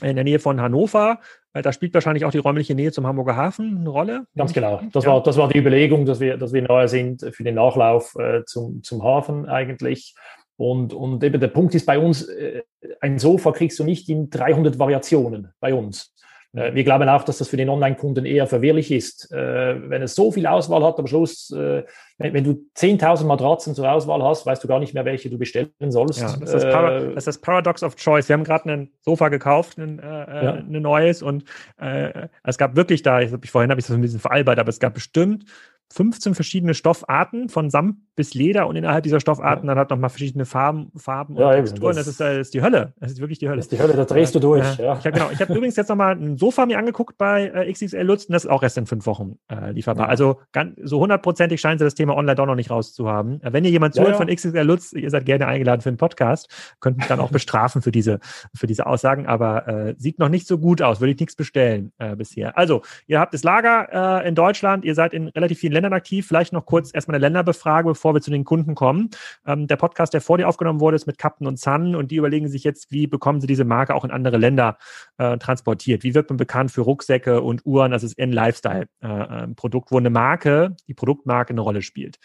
[0.01, 1.19] in der Nähe von Hannover.
[1.53, 4.25] Äh, da spielt wahrscheinlich auch die räumliche Nähe zum Hamburger Hafen eine Rolle.
[4.35, 4.81] Ganz genau.
[4.91, 5.11] Das, ja.
[5.11, 8.43] war, das war die Überlegung, dass wir, dass wir nahe sind für den Nachlauf äh,
[8.45, 10.15] zum, zum Hafen eigentlich.
[10.59, 12.63] Und, und eben der Punkt ist bei uns, äh,
[12.99, 16.13] ein Sofa kriegst du nicht in 300 Variationen bei uns.
[16.53, 19.31] Äh, wir glauben auch, dass das für den Online-Kunden eher verwirrlich ist.
[19.31, 24.21] Äh, wenn es so viel Auswahl hat, am Schluss, wenn, du 10.000 Matratzen zur Auswahl
[24.21, 26.19] hast, weißt du gar nicht mehr, welche du bestellen sollst.
[26.19, 28.27] Ja, das, ist das, das, ist das Paradox of Choice.
[28.27, 30.53] Wir haben gerade ein Sofa gekauft, ein, äh, ja.
[30.55, 31.45] ein neues, und
[31.77, 34.81] äh, es gab wirklich da, ich, vorhin habe ich das ein bisschen veralbert, aber es
[34.81, 35.45] gab bestimmt
[35.91, 39.73] 15 verschiedene Stoffarten von Samt bis Leder und innerhalb dieser Stoffarten ja.
[39.73, 41.95] dann hat nochmal verschiedene Farben, Farben und ja, Texturen.
[41.95, 42.93] Das, das, ist, das ist die Hölle.
[42.99, 43.57] Das ist wirklich die Hölle.
[43.57, 44.77] Das ist die Hölle, da drehst du durch.
[44.77, 44.97] Ja.
[44.99, 48.01] Ich habe genau, ich hab übrigens jetzt nochmal ein Sofa mir angeguckt bei äh, XXL
[48.01, 50.09] Lutz und das ist auch erst in fünf Wochen äh, lieferbar.
[50.09, 53.41] Also ganz, so hundertprozentig scheinen sie das Thema online doch noch nicht rauszuhaben.
[53.41, 56.75] Äh, wenn ihr jemand zuhört von XXL Lutz, ihr seid gerne eingeladen für einen Podcast,
[56.81, 58.19] könnt mich dann auch bestrafen für diese,
[58.53, 61.93] für diese Aussagen, aber äh, sieht noch nicht so gut aus, würde ich nichts bestellen
[61.97, 62.57] äh, bisher.
[62.57, 66.27] Also, ihr habt das Lager äh, in Deutschland, ihr seid in relativ vielen Ländern aktiv,
[66.27, 69.09] vielleicht noch kurz erstmal eine Länderbefrage, bevor wir zu den Kunden kommen.
[69.45, 72.17] Ähm, der Podcast, der vor dir aufgenommen wurde, ist mit Captain und Sun und die
[72.17, 74.77] überlegen sich jetzt, wie bekommen sie diese Marke auch in andere Länder
[75.17, 76.03] äh, transportiert?
[76.03, 77.91] Wie wird man bekannt für Rucksäcke und Uhren?
[77.91, 82.19] Das ist ein Lifestyle-Produkt, äh, wo eine Marke, die Produktmarke eine Rolle spielt.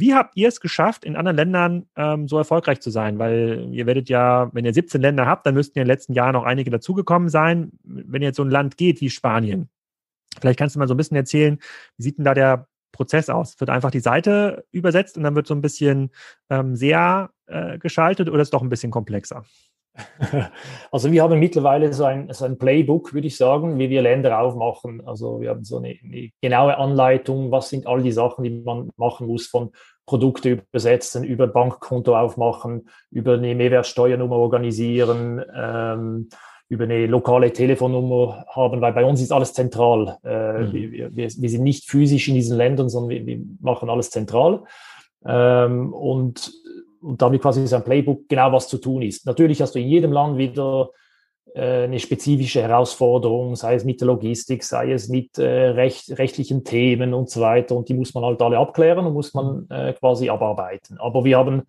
[0.00, 3.18] Wie habt ihr es geschafft, in anderen Ländern ähm, so erfolgreich zu sein?
[3.18, 6.14] Weil ihr werdet ja, wenn ihr 17 Länder habt, dann müssten ja in den letzten
[6.14, 7.72] Jahren noch einige dazugekommen sein.
[7.84, 9.68] Wenn ihr jetzt so ein Land geht wie Spanien,
[10.40, 11.58] vielleicht kannst du mal so ein bisschen erzählen,
[11.98, 13.58] wie sieht denn da der Prozess aus?
[13.60, 16.10] Wird einfach die Seite übersetzt und dann wird so ein bisschen
[16.48, 19.44] ähm, sehr äh, geschaltet oder ist doch ein bisschen komplexer?
[20.92, 24.40] Also wir haben mittlerweile so ein, so ein Playbook, würde ich sagen, wie wir Länder
[24.40, 25.06] aufmachen.
[25.06, 28.90] Also wir haben so eine, eine, genaue Anleitung, was sind all die Sachen, die man
[28.96, 29.70] machen muss, von
[30.06, 36.28] Produkte übersetzen, über Bankkonto aufmachen, über eine Mehrwertsteuernummer organisieren, ähm,
[36.70, 40.16] über eine lokale Telefonnummer haben, weil bei uns ist alles zentral.
[40.24, 40.72] Äh, mhm.
[40.72, 44.62] wir, wir, wir, sind nicht physisch in diesen Ländern, sondern wir, wir machen alles zentral.
[45.26, 46.52] Ähm, und,
[47.02, 49.26] und damit quasi ist ein Playbook genau, was zu tun ist.
[49.26, 50.90] Natürlich hast du in jedem Land wieder
[51.54, 56.62] äh, eine spezifische Herausforderung, sei es mit der Logistik, sei es mit äh, recht, rechtlichen
[56.62, 57.74] Themen und so weiter.
[57.74, 60.98] Und die muss man halt alle abklären und muss man äh, quasi abarbeiten.
[61.00, 61.62] Aber wir haben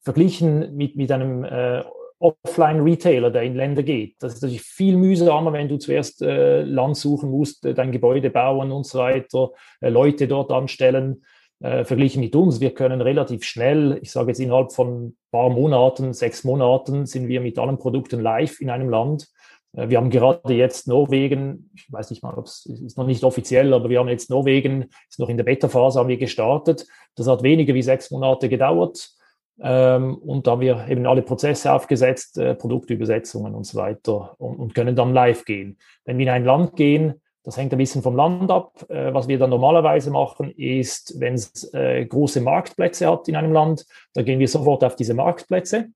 [0.00, 1.84] verglichen mit, mit einem äh,
[2.18, 4.16] Offline-Retailer, der in Länder geht.
[4.20, 8.30] Das ist natürlich viel mühsamer, wenn du zuerst äh, Land suchen musst, äh, dein Gebäude
[8.30, 9.50] bauen und so weiter,
[9.80, 11.22] äh, Leute dort anstellen.
[11.60, 15.50] Äh, verglichen mit uns, wir können relativ schnell, ich sage jetzt innerhalb von ein paar
[15.50, 19.26] Monaten, sechs Monaten, sind wir mit allen Produkten live in einem Land.
[19.72, 23.24] Äh, wir haben gerade jetzt Norwegen, ich weiß nicht mal, ob es ist noch nicht
[23.24, 26.86] offiziell, aber wir haben jetzt Norwegen, ist noch in der Beta-Phase, haben wir gestartet.
[27.16, 29.17] Das hat weniger wie sechs Monate gedauert.
[29.60, 34.56] Ähm, und da haben wir eben alle Prozesse aufgesetzt, äh, Produktübersetzungen und so weiter und,
[34.56, 35.78] und, können dann live gehen.
[36.04, 38.84] Wenn wir in ein Land gehen, das hängt ein bisschen vom Land ab.
[38.88, 43.52] Äh, was wir dann normalerweise machen, ist, wenn es äh, große Marktplätze hat in einem
[43.52, 45.88] Land, dann gehen wir sofort auf diese Marktplätze,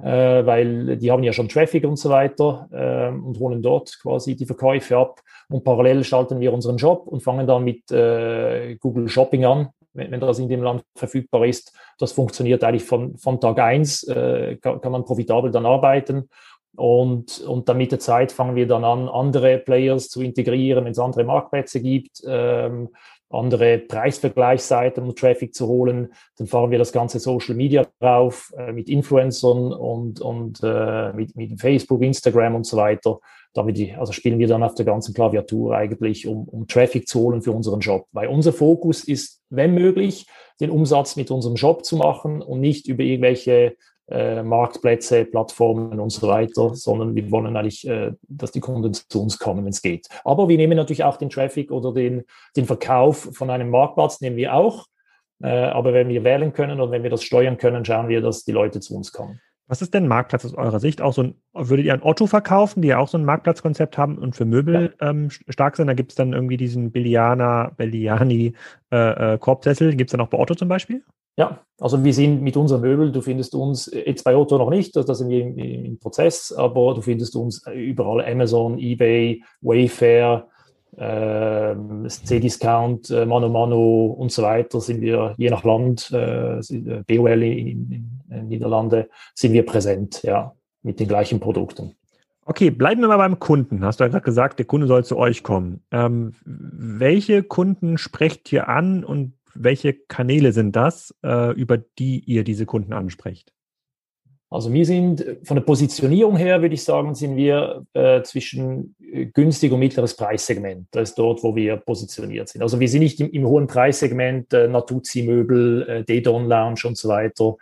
[0.00, 4.46] weil die haben ja schon Traffic und so weiter ähm, und holen dort quasi die
[4.46, 5.20] Verkäufe ab.
[5.48, 10.20] Und parallel schalten wir unseren Job und fangen dann mit Google Shopping an, wenn, wenn,
[10.20, 11.76] das in dem Land verfügbar ist.
[11.98, 16.28] Das funktioniert eigentlich von, von Tag eins, äh, kann, kann man profitabel dann arbeiten.
[16.76, 20.92] Und, und dann mit der Zeit fangen wir dann an, andere Players zu integrieren, wenn
[20.92, 22.90] es andere Marktplätze gibt, ähm,
[23.30, 26.12] andere Preisvergleichsseiten, um Traffic zu holen.
[26.38, 31.36] Dann fahren wir das ganze Social Media drauf äh, mit Influencern und, und äh, mit,
[31.36, 33.18] mit Facebook, Instagram und so weiter
[33.54, 37.20] damit die, also spielen wir dann auf der ganzen Klaviatur eigentlich, um, um Traffic zu
[37.20, 38.06] holen für unseren Job.
[38.12, 40.26] Weil unser Fokus ist, wenn möglich,
[40.60, 43.76] den Umsatz mit unserem Job zu machen und nicht über irgendwelche
[44.10, 49.22] äh, Marktplätze, Plattformen und so weiter, sondern wir wollen eigentlich, äh, dass die Kunden zu
[49.22, 50.08] uns kommen, wenn es geht.
[50.24, 52.24] Aber wir nehmen natürlich auch den Traffic oder den,
[52.56, 54.86] den Verkauf von einem Marktplatz, nehmen wir auch.
[55.42, 58.44] Äh, aber wenn wir wählen können und wenn wir das steuern können, schauen wir, dass
[58.44, 59.40] die Leute zu uns kommen.
[59.68, 61.02] Was ist denn ein Marktplatz aus eurer Sicht?
[61.02, 64.16] Auch so ein, würdet ihr ein Otto verkaufen, die ja auch so ein Marktplatzkonzept haben
[64.16, 65.10] und für Möbel ja.
[65.10, 65.88] ähm, stark sind?
[65.88, 68.54] Da gibt es dann irgendwie diesen Belliana, Belliani
[68.90, 69.94] äh, äh, Korbsessel.
[69.94, 71.04] Gibt es dann auch bei Otto zum Beispiel?
[71.36, 74.96] Ja, also wir sind mit unseren Möbeln, du findest uns jetzt bei Otto noch nicht,
[74.96, 80.48] da sind wir im, im Prozess, aber du findest uns überall Amazon, eBay, Wayfair,
[80.96, 81.74] äh,
[82.08, 87.42] C-Discount, äh, Mano Mano und so weiter sind wir je nach Land, äh, äh BOL
[87.42, 91.94] in, in, in Niederlande, sind wir präsent, ja, mit den gleichen Produkten.
[92.44, 93.84] Okay, bleiben wir mal beim Kunden.
[93.84, 95.82] Hast du ja gerade gesagt, der Kunde soll zu euch kommen.
[95.90, 102.44] Ähm, welche Kunden sprecht ihr an und welche Kanäle sind das, äh, über die ihr
[102.44, 103.52] diese Kunden ansprecht?
[104.50, 109.26] Also wir sind von der Positionierung her, würde ich sagen, sind wir äh, zwischen äh,
[109.26, 110.86] günstig und mittleres Preissegment.
[110.90, 112.62] Das ist dort, wo wir positioniert sind.
[112.62, 117.10] Also wir sind nicht im, im hohen Preissegment, äh, Natuzzi-Möbel, äh, Dedon Lounge und so
[117.10, 117.56] weiter,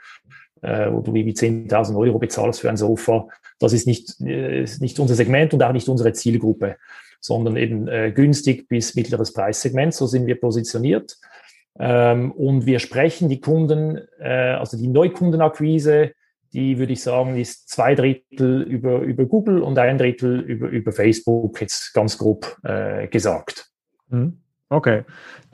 [0.62, 3.27] äh, wo du wie 10.000 Euro bezahlst für ein Sofa.
[3.59, 6.77] Das ist nicht, äh, ist nicht unser Segment und auch nicht unsere Zielgruppe,
[7.20, 9.92] sondern eben äh, günstig bis mittleres Preissegment.
[9.92, 11.16] So sind wir positioniert.
[11.81, 16.12] Ähm, und wir sprechen die Kunden, äh, also die Neukundenakquise,
[16.53, 20.93] die würde ich sagen, ist zwei Drittel über, über Google und ein Drittel über, über
[20.93, 23.71] Facebook, jetzt ganz grob äh, gesagt.
[24.09, 24.39] Mhm.
[24.69, 25.05] Okay.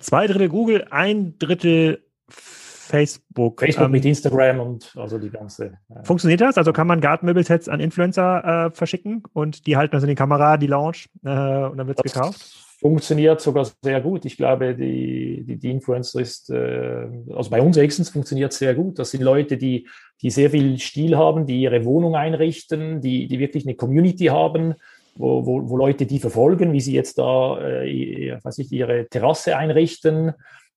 [0.01, 3.61] Zwei Drittel Google, ein Drittel Facebook.
[3.61, 5.79] Facebook ähm, mit Instagram und also die ganze.
[5.89, 6.59] Äh, funktioniert das?
[6.59, 10.57] Also kann man Gartenmöbelsets an Influencer äh, verschicken und die halten das in die Kamera,
[10.57, 12.72] die Lounge äh, und dann wird es gekauft?
[12.83, 14.25] Funktioniert sogar sehr gut.
[14.25, 18.99] Ich glaube, die, die, die Influencer ist, äh, also bei uns Exens funktioniert sehr gut.
[18.99, 19.89] Das sind Leute, die,
[20.21, 24.75] die sehr viel Stil haben, die ihre Wohnung einrichten, die, die wirklich eine Community haben,
[25.15, 29.57] wo, wo, wo Leute die verfolgen, wie sie jetzt da, äh, weiß ich, ihre Terrasse
[29.57, 30.33] einrichten.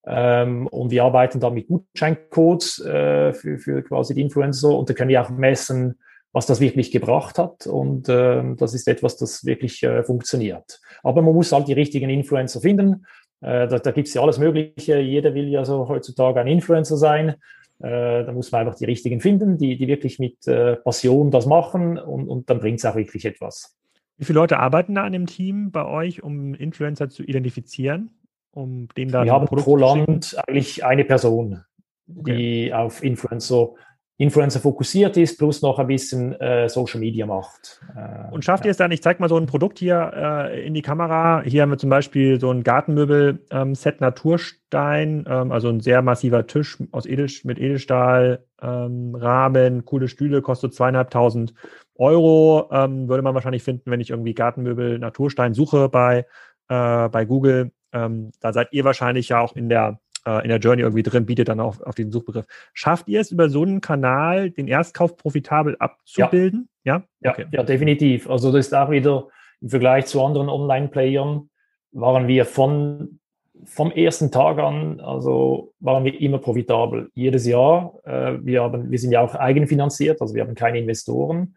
[0.05, 4.93] Ähm, und wir arbeiten da mit Gutscheincodes äh, für, für quasi die Influencer und da
[4.93, 5.97] können wir auch messen,
[6.36, 7.65] was das wirklich gebracht hat.
[7.65, 10.82] Und äh, das ist etwas, das wirklich äh, funktioniert.
[11.02, 13.06] Aber man muss halt die richtigen Influencer finden.
[13.39, 15.00] Äh, da da gibt es ja alles Mögliche.
[15.00, 17.36] Jeder will ja so heutzutage ein Influencer sein.
[17.80, 21.45] Äh, da muss man einfach die richtigen finden, die, die wirklich mit äh, Passion das
[21.45, 23.74] machen und, und dann bringt es auch wirklich etwas.
[24.17, 28.10] Wie viele Leute arbeiten da an dem Team bei euch, um Influencer zu identifizieren?
[28.52, 31.62] Um dem da Wir haben pro Land eigentlich eine Person,
[32.08, 32.74] die okay.
[32.74, 33.69] auf Influencer
[34.17, 37.82] Influencer fokussiert ist, plus noch ein bisschen äh, Social Media macht.
[37.95, 38.69] Äh, und schafft ja.
[38.69, 41.41] ihr es dann, ich zeige mal so ein Produkt hier äh, in die Kamera.
[41.43, 46.47] Hier haben wir zum Beispiel so ein Gartenmöbel-Set ähm, Naturstein, ähm, also ein sehr massiver
[46.47, 51.54] Tisch aus Edel, mit Edelstahl, ähm, Rahmen, coole Stühle, kostet zweieinhalbtausend
[51.95, 52.69] Euro.
[52.71, 56.25] Ähm, würde man wahrscheinlich finden, wenn ich irgendwie Gartenmöbel Naturstein suche bei,
[56.69, 57.71] äh, bei Google.
[57.91, 61.25] Ähm, da seid ihr wahrscheinlich ja auch in der äh, in der Journey irgendwie drin,
[61.25, 62.45] bietet dann auch auf diesen Suchbegriff.
[62.73, 66.69] Schafft ihr es über so einen Kanal, den Erstkauf profitabel abzubilden?
[66.83, 67.45] Ja, ja, okay.
[67.51, 68.29] ja, definitiv.
[68.29, 69.27] Also das ist auch wieder
[69.61, 71.49] im Vergleich zu anderen Online-Playern
[71.91, 73.19] waren wir von
[73.63, 77.09] vom ersten Tag an, also waren wir immer profitabel.
[77.13, 77.93] Jedes Jahr.
[78.03, 81.55] Äh, wir, haben, wir sind ja auch eigenfinanziert, also wir haben keine Investoren.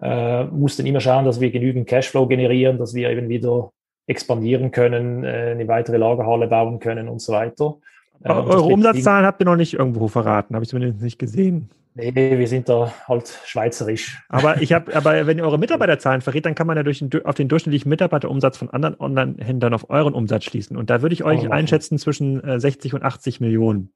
[0.00, 3.72] Äh, mussten immer schauen, dass wir genügend Cashflow generieren, dass wir eben wieder
[4.06, 7.76] expandieren können, äh, eine weitere Lagerhalle bauen können und so weiter.
[8.24, 11.70] Eure Umsatzzahlen habt ihr noch nicht irgendwo verraten, habe ich zumindest nicht gesehen.
[11.96, 14.20] Nee, wir sind da halt schweizerisch.
[14.28, 17.24] Aber ich habe, aber wenn ihr eure Mitarbeiterzahlen verrät, dann kann man ja durch den,
[17.24, 20.76] auf den durchschnittlichen Mitarbeiterumsatz von anderen Online-Händlern auf euren Umsatz schließen.
[20.76, 23.92] Und da würde ich euch einschätzen zwischen 60 äh, und 80 Millionen.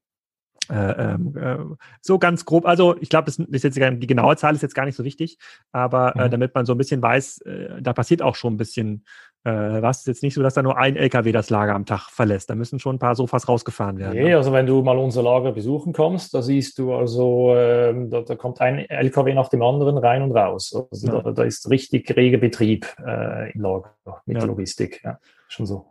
[0.69, 1.57] Äh, ähm, äh,
[1.99, 5.39] so ganz grob, also ich glaube, die genaue Zahl ist jetzt gar nicht so wichtig,
[5.71, 6.31] aber äh, mhm.
[6.31, 9.03] damit man so ein bisschen weiß, äh, da passiert auch schon ein bisschen
[9.43, 9.99] äh, was.
[9.99, 12.49] Ist jetzt nicht so, dass da nur ein LKW das Lager am Tag verlässt.
[12.49, 14.13] Da müssen schon ein paar Sofas rausgefahren werden.
[14.13, 14.37] Nee, ne?
[14.37, 18.35] also wenn du mal unser Lager besuchen kommst, da siehst du also, ähm, da, da,
[18.35, 20.75] kommt ein LKW nach dem anderen rein und raus.
[20.91, 21.21] Also ja.
[21.21, 23.93] da, da, ist richtig reger Betrieb äh, im Lager
[24.25, 24.45] mit ja.
[24.45, 25.01] Logistik.
[25.03, 25.85] Ja, schon so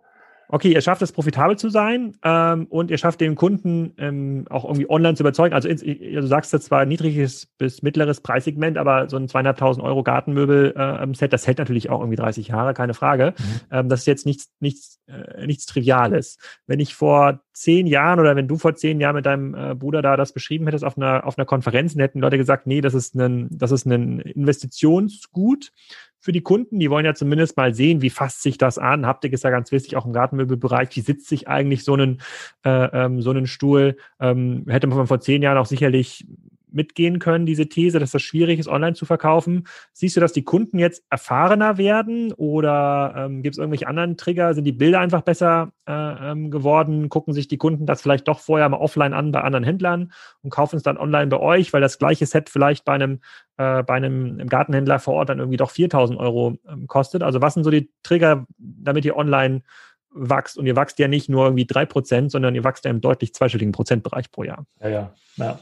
[0.49, 4.65] okay, ihr schafft es profitabel zu sein ähm, und ihr schafft den Kunden ähm, auch
[4.65, 5.55] irgendwie online zu überzeugen.
[5.55, 10.03] Also, ins, du sagst jetzt zwar niedriges bis mittleres Preissegment, aber so ein zweieinhalbtausend Euro
[10.03, 13.35] Gartenmöbel-Set, äh, das hält natürlich auch irgendwie 30 Jahre, keine Frage.
[13.39, 13.61] Mhm.
[13.71, 16.39] Ähm, das ist jetzt nichts, nichts, äh, nichts Triviales.
[16.67, 20.01] Wenn ich vor zehn Jahren oder wenn du vor zehn Jahren mit deinem äh, Bruder
[20.01, 22.95] da das beschrieben hättest auf einer, auf einer Konferenz, dann hätten Leute gesagt, nee, das
[22.95, 25.73] ist ein, das ist ein Investitionsgut
[26.21, 26.79] für die Kunden.
[26.79, 29.07] Die wollen ja zumindest mal sehen, wie fasst sich das an.
[29.07, 30.89] Haptik ist ja ganz wichtig, auch im Gartenmöbelbereich.
[30.95, 32.21] Wie sitzt sich eigentlich so einen,
[32.65, 33.97] äh, ähm, so Stuhl?
[34.21, 36.27] Ähm, hätte man vor zehn Jahren auch sicherlich
[36.71, 39.67] mitgehen können, diese These, dass das schwierig ist, online zu verkaufen.
[39.93, 44.55] Siehst du, dass die Kunden jetzt erfahrener werden oder ähm, gibt es irgendwelche anderen Trigger?
[44.55, 47.09] Sind die Bilder einfach besser äh, ähm, geworden?
[47.09, 50.51] Gucken sich die Kunden das vielleicht doch vorher mal offline an bei anderen Händlern und
[50.51, 53.21] kaufen es dann online bei euch, weil das gleiche Set vielleicht bei einem,
[53.57, 57.23] äh, bei einem Gartenhändler vor Ort dann irgendwie doch 4000 Euro ähm, kostet?
[57.23, 59.63] Also was sind so die Trigger, damit ihr online
[60.11, 60.59] wächst?
[60.59, 63.35] Und ihr wächst ja nicht nur irgendwie drei Prozent, sondern ihr wächst ja im deutlich
[63.35, 64.67] zweistelligen Prozentbereich pro Jahr.
[64.81, 65.59] Ja, ja, ja.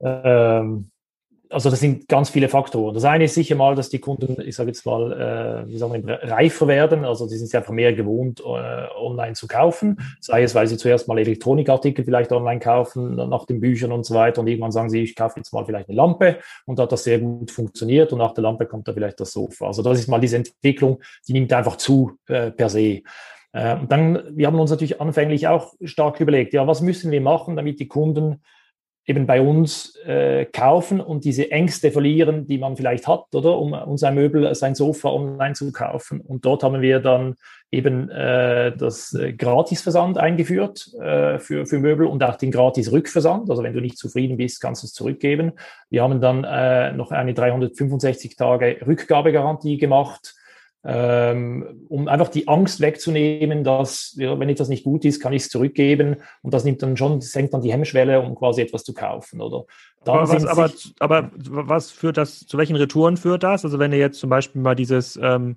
[0.00, 0.90] Ähm,
[1.50, 2.94] also das sind ganz viele Faktoren.
[2.94, 6.06] Das eine ist sicher mal, dass die Kunden, ich sage jetzt mal, äh, wie sagen
[6.06, 7.04] wir, reifer werden.
[7.04, 8.44] Also die sind einfach mehr gewohnt, äh,
[8.98, 9.98] online zu kaufen.
[10.20, 14.14] Sei es, weil sie zuerst mal Elektronikartikel vielleicht online kaufen, nach den Büchern und so
[14.14, 14.40] weiter.
[14.40, 16.38] Und irgendwann sagen sie, ich kaufe jetzt mal vielleicht eine Lampe.
[16.64, 18.12] Und da hat das sehr gut funktioniert.
[18.12, 19.66] Und nach der Lampe kommt da vielleicht das Sofa.
[19.66, 23.02] Also das ist mal diese Entwicklung, die nimmt einfach zu äh, per se.
[23.52, 27.20] Äh, und dann, wir haben uns natürlich anfänglich auch stark überlegt, ja, was müssen wir
[27.20, 28.42] machen, damit die Kunden
[29.06, 33.72] eben bei uns äh, kaufen und diese Ängste verlieren, die man vielleicht hat, oder um,
[33.72, 36.20] um sein Möbel, sein Sofa online zu kaufen.
[36.20, 37.36] Und dort haben wir dann
[37.70, 43.50] eben äh, das äh, Gratisversand eingeführt äh, für, für Möbel und auch den Gratis-Rückversand.
[43.50, 45.52] Also wenn du nicht zufrieden bist, kannst du es zurückgeben.
[45.88, 50.35] Wir haben dann äh, noch eine 365 Tage Rückgabegarantie gemacht
[50.88, 55.48] um einfach die Angst wegzunehmen, dass, ja, wenn etwas nicht gut ist, kann ich es
[55.48, 56.16] zurückgeben.
[56.42, 59.64] Und das nimmt dann schon, senkt dann die Hemmschwelle, um quasi etwas zu kaufen, oder?
[60.04, 60.70] Aber was, aber,
[61.00, 63.64] aber was führt das, zu welchen Retouren führt das?
[63.64, 65.56] Also wenn ihr jetzt zum Beispiel mal dieses ähm,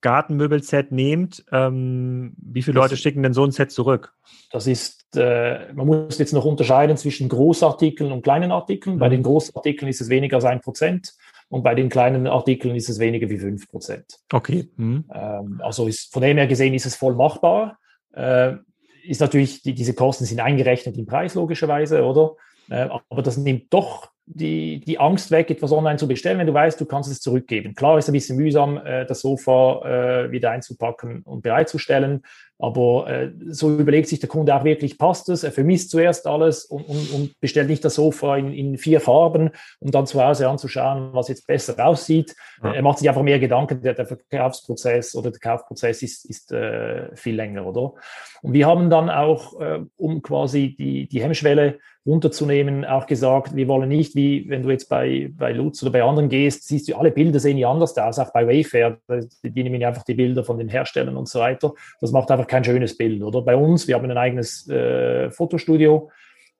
[0.00, 4.14] Gartenmöbelset nehmt, ähm, wie viele Leute schicken denn so ein Set zurück?
[4.50, 8.96] Das ist, äh, man muss jetzt noch unterscheiden zwischen Großartikeln und kleinen Artikeln.
[8.96, 9.00] Mhm.
[9.00, 11.14] Bei den Großartikeln ist es weniger als ein Prozent.
[11.48, 14.18] Und bei den kleinen Artikeln ist es weniger wie 5 Prozent.
[14.32, 14.68] Okay.
[14.76, 15.04] Mhm.
[15.12, 17.78] Ähm, also ist, von dem her gesehen ist es voll machbar.
[18.12, 18.54] Äh,
[19.04, 22.34] ist natürlich, die, diese Kosten sind eingerechnet im Preis logischerweise, oder?
[22.68, 26.54] Äh, aber das nimmt doch die, die Angst weg, etwas online zu bestellen, wenn du
[26.54, 27.74] weißt, du kannst es zurückgeben.
[27.74, 32.22] Klar ist es ein bisschen mühsam, äh, das Sofa äh, wieder einzupacken und bereitzustellen,
[32.58, 35.44] aber äh, so überlegt sich der Kunde auch wirklich, passt es?
[35.44, 39.50] Er vermisst zuerst alles und, und, und bestellt nicht das Sofa in, in, vier Farben,
[39.78, 42.34] um dann zu Hause anzuschauen, was jetzt besser aussieht.
[42.62, 42.72] Ja.
[42.72, 47.14] Er macht sich einfach mehr Gedanken, der, der Verkaufsprozess oder der Kaufprozess ist, ist äh,
[47.14, 47.94] viel länger, oder?
[48.42, 53.66] Und wir haben dann auch, äh, um quasi die, die Hemmschwelle runterzunehmen, auch gesagt, wir
[53.66, 56.96] wollen nicht, wie wenn du jetzt bei, bei Lutz oder bei anderen gehst, siehst du,
[56.96, 58.98] alle Bilder sehen ja anders aus, auch bei Wayfair,
[59.42, 61.72] die nehmen ja einfach die Bilder von den Herstellern und so weiter.
[62.00, 63.42] Das macht einfach kein schönes Bild, oder?
[63.42, 66.10] Bei uns, wir haben ein eigenes äh, Fotostudio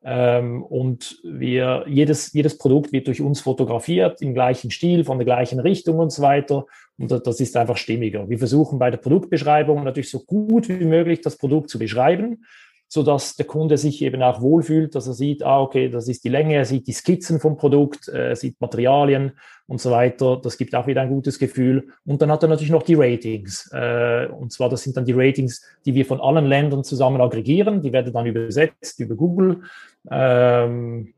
[0.04, 5.26] ähm, und wir, jedes, jedes Produkt wird durch uns fotografiert, im gleichen Stil, von der
[5.26, 6.66] gleichen Richtung und so weiter.
[6.98, 8.28] Und das ist einfach stimmiger.
[8.28, 12.44] Wir versuchen bei der Produktbeschreibung natürlich so gut wie möglich das Produkt zu beschreiben
[12.88, 16.24] so dass der Kunde sich eben auch wohlfühlt, dass er sieht, ah, okay, das ist
[16.24, 19.32] die Länge, er sieht die Skizzen vom Produkt, äh, er sieht Materialien
[19.66, 20.40] und so weiter.
[20.42, 21.88] Das gibt auch wieder ein gutes Gefühl.
[22.04, 23.70] Und dann hat er natürlich noch die Ratings.
[23.72, 27.82] Äh, und zwar, das sind dann die Ratings, die wir von allen Ländern zusammen aggregieren.
[27.82, 29.62] Die werden dann übersetzt über Google.
[30.10, 31.12] Ähm,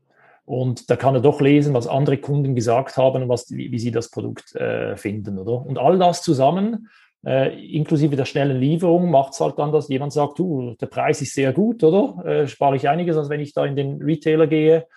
[0.45, 3.77] und da kann er doch lesen, was andere Kunden gesagt haben und was, wie, wie
[3.77, 5.63] sie das Produkt äh, finden, oder?
[5.63, 6.89] Und all das zusammen
[7.25, 11.21] äh, inklusive der schnellen Lieferung macht es halt dann, dass jemand sagt, du, der Preis
[11.21, 12.25] ist sehr gut, oder?
[12.25, 14.87] Äh, spare ich einiges, als wenn ich da in den Retailer gehe.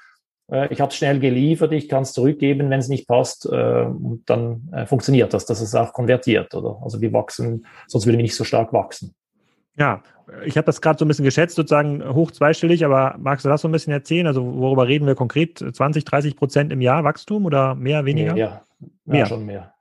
[0.50, 3.46] Äh, ich habe es schnell geliefert, ich kann es zurückgeben, wenn es nicht passt.
[3.46, 6.80] Äh, und dann äh, funktioniert das, dass es auch konvertiert, oder?
[6.82, 9.14] Also wir wachsen, sonst würden wir nicht so stark wachsen.
[9.76, 10.02] Ja,
[10.44, 13.62] ich habe das gerade so ein bisschen geschätzt, sozusagen hoch zweistellig, aber magst du das
[13.62, 14.26] so ein bisschen erzählen?
[14.26, 15.58] Also worüber reden wir konkret?
[15.58, 18.34] 20, 30 Prozent im Jahr Wachstum oder mehr, weniger?
[18.34, 18.62] Mehr, ja,
[19.06, 19.26] mehr.
[19.26, 19.72] schon mehr.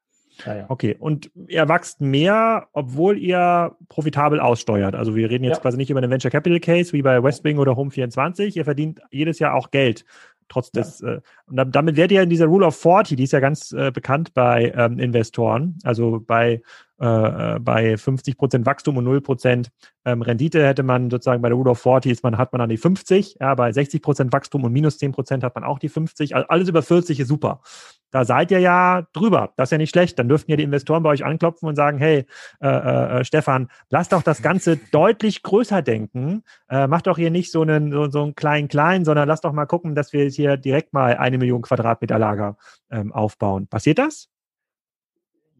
[0.45, 0.65] Ja, ja.
[0.69, 4.95] Okay, und ihr wächst mehr, obwohl ihr profitabel aussteuert.
[4.95, 5.61] Also wir reden jetzt ja.
[5.61, 8.55] quasi nicht über einen Venture Capital Case wie bei Westwing oder Home24.
[8.55, 10.05] Ihr verdient jedes Jahr auch Geld.
[10.51, 13.39] Trotz des, äh, und damit werdet ihr in dieser Rule of 40, die ist ja
[13.39, 16.61] ganz äh, bekannt bei ähm, Investoren, also bei
[17.01, 19.71] äh, äh, bei 50 Prozent Wachstum und 0 Prozent
[20.05, 22.69] ähm, Rendite hätte man sozusagen bei der Rule of 40 ist man, hat man dann
[22.69, 25.89] die 50, ja, bei 60 Prozent Wachstum und minus 10 Prozent hat man auch die
[25.89, 26.35] 50.
[26.35, 27.61] Also alles über 40 ist super.
[28.11, 29.53] Da seid ihr ja drüber.
[29.57, 30.19] Das ist ja nicht schlecht.
[30.19, 32.25] Dann dürften ja die Investoren bei euch anklopfen und sagen, hey,
[32.61, 36.43] äh, äh, äh Stefan, lass doch das Ganze deutlich größer denken.
[36.69, 39.53] Äh, mach doch hier nicht so einen, so, so einen kleinen klein, sondern lass doch
[39.53, 42.57] mal gucken, dass wir hier direkt mal eine Million Quadratmeter Lager
[42.91, 43.67] ähm, aufbauen.
[43.67, 44.30] Passiert das?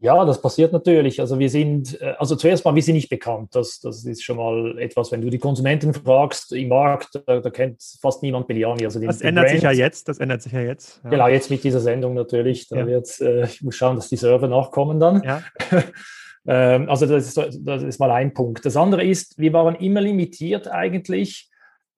[0.02, 1.20] Ja, das passiert natürlich.
[1.20, 3.54] Also wir sind, äh, also zuerst mal, wir sind nicht bekannt.
[3.54, 7.50] Das, das ist schon mal etwas, wenn du die Konsumenten fragst im Markt, da, da
[7.50, 8.84] kennt fast niemand Belliani.
[8.84, 9.54] Also das ändert Brand.
[9.54, 11.00] sich ja jetzt, das ändert sich ja jetzt.
[11.04, 11.10] Ja.
[11.10, 12.68] Genau, jetzt mit dieser Sendung natürlich.
[12.68, 12.86] Da ja.
[12.88, 15.22] wird, äh, ich muss schauen, dass die Server nachkommen dann.
[15.22, 15.42] Ja.
[16.48, 18.66] ähm, also das ist, das ist mal ein Punkt.
[18.66, 21.48] Das andere ist, wir waren immer limitiert eigentlich,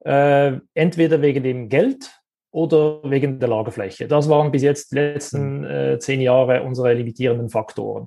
[0.05, 2.11] äh, entweder wegen dem Geld,
[2.55, 4.07] oder wegen der Lagerfläche.
[4.07, 5.65] Das waren bis jetzt die letzten mhm.
[5.65, 8.07] äh, zehn Jahre unsere limitierenden Faktoren.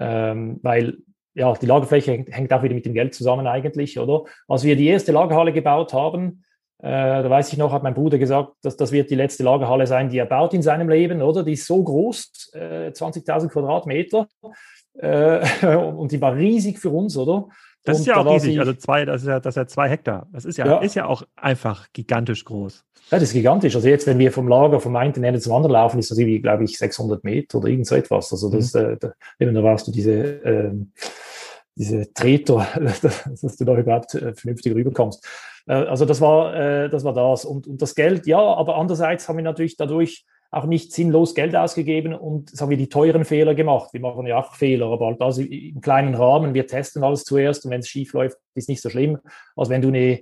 [0.00, 0.98] Ähm, weil
[1.34, 4.24] ja, die Lagerfläche hängt auch wieder mit dem Geld zusammen eigentlich, oder?
[4.48, 6.42] Als wir die erste Lagerhalle gebaut haben,
[6.78, 9.86] äh, da weiß ich noch, hat mein Bruder gesagt, dass das wird die letzte Lagerhalle
[9.86, 11.44] sein, die er baut in seinem Leben, oder?
[11.44, 14.26] Die ist so groß, äh, 20.000 Quadratmeter,
[14.98, 17.46] äh, und die war riesig für uns, oder?
[17.84, 20.26] Das ist ja auch riesig, also zwei, das ist ja, das ist ja zwei Hektar.
[20.32, 22.82] Das ist ja, ja, ist ja auch einfach gigantisch groß.
[23.10, 23.74] Ja, das ist gigantisch.
[23.74, 26.40] Also jetzt, wenn wir vom Lager vom einen Ende zum anderen laufen, ist das irgendwie,
[26.40, 28.32] glaube ich, 600 Meter oder irgend so etwas.
[28.32, 28.80] Also das, mhm.
[28.80, 30.92] äh, da, eben, da warst du diese, ähm,
[31.74, 32.66] diese Treter,
[33.42, 35.26] dass du da überhaupt äh, vernünftig rüberkommst.
[35.66, 37.44] Äh, also das war, äh, das war das.
[37.44, 40.24] Und, und das Geld, ja, aber andererseits haben wir natürlich dadurch
[40.54, 43.92] auch nicht sinnlos Geld ausgegeben und sagen wir die teuren Fehler gemacht.
[43.92, 46.54] Wir machen ja auch Fehler, aber halt also im kleinen Rahmen.
[46.54, 49.18] Wir testen alles zuerst und wenn es schief läuft, ist nicht so schlimm,
[49.56, 50.20] als wenn du eine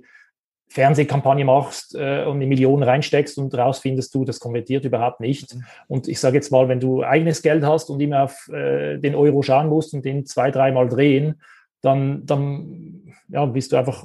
[0.69, 5.53] Fernsehkampagne machst äh, und eine Million reinsteckst und rausfindest du, das konvertiert überhaupt nicht.
[5.53, 5.63] Mhm.
[5.87, 9.13] Und ich sage jetzt mal, wenn du eigenes Geld hast und immer auf äh, den
[9.13, 11.39] Euro schauen musst und den zwei, dreimal drehen,
[11.81, 14.03] dann, dann ja, bist du einfach,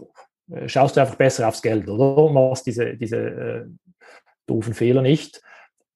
[0.51, 2.19] äh, schaust du einfach besser aufs Geld, oder?
[2.19, 3.65] Und machst diese, diese äh,
[4.47, 5.41] doofen Fehler nicht.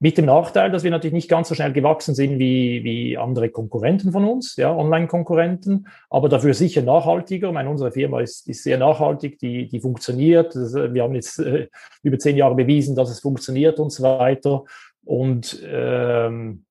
[0.03, 3.51] Mit dem Nachteil, dass wir natürlich nicht ganz so schnell gewachsen sind wie, wie andere
[3.51, 7.47] Konkurrenten von uns, ja, Online-Konkurrenten, aber dafür sicher nachhaltiger.
[7.47, 10.57] Ich meine, unsere Firma ist, ist sehr nachhaltig, die, die funktioniert.
[10.57, 11.69] Wir haben jetzt äh,
[12.03, 14.65] über zehn Jahre bewiesen, dass es funktioniert und so weiter.
[15.05, 16.65] Und ähm,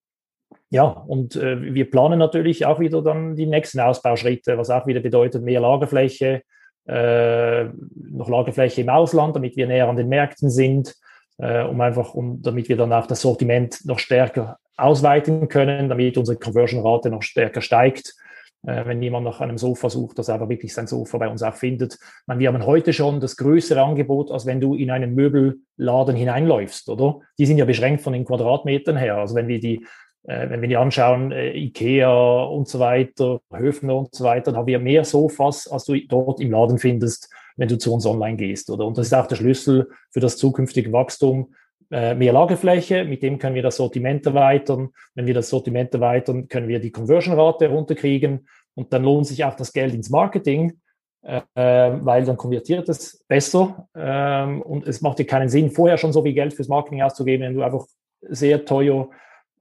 [0.70, 5.00] ja, und äh, wir planen natürlich auch wieder dann die nächsten Ausbauschritte, was auch wieder
[5.00, 6.42] bedeutet mehr Lagerfläche,
[6.86, 10.96] äh, noch Lagerfläche im Ausland, damit wir näher an den Märkten sind
[11.42, 16.18] äh, um einfach, um, damit wir dann auch das Sortiment noch stärker ausweiten können, damit
[16.18, 18.16] unsere Conversion-Rate noch stärker steigt.
[18.64, 21.42] Äh, wenn jemand nach einem Sofa sucht, dass er aber wirklich sein Sofa bei uns
[21.42, 21.98] auch findet.
[22.28, 26.88] Meine, wir haben heute schon das größere Angebot, als wenn du in einen Möbelladen hineinläufst,
[26.90, 27.22] oder?
[27.40, 29.18] Die sind ja beschränkt von den Quadratmetern her.
[29.18, 29.86] Also wenn wir die
[30.24, 34.58] äh, wenn wir die anschauen, äh, Ikea und so weiter, Höfner und so weiter, dann
[34.58, 38.38] haben wir mehr Sofas, als du dort im Laden findest wenn du zu uns online
[38.38, 38.70] gehst.
[38.70, 38.86] Oder?
[38.86, 41.54] Und das ist auch der Schlüssel für das zukünftige Wachstum.
[41.92, 44.90] Äh, mehr Lagerfläche, mit dem können wir das Sortiment erweitern.
[45.14, 49.56] Wenn wir das Sortiment erweitern, können wir die Conversion-Rate runterkriegen und dann lohnt sich auch
[49.56, 50.80] das Geld ins Marketing,
[51.24, 53.88] äh, weil dann konvertiert es besser.
[53.94, 57.46] Ähm, und es macht dir keinen Sinn, vorher schon so viel Geld fürs Marketing auszugeben,
[57.46, 57.86] wenn du einfach
[58.22, 59.10] sehr teuer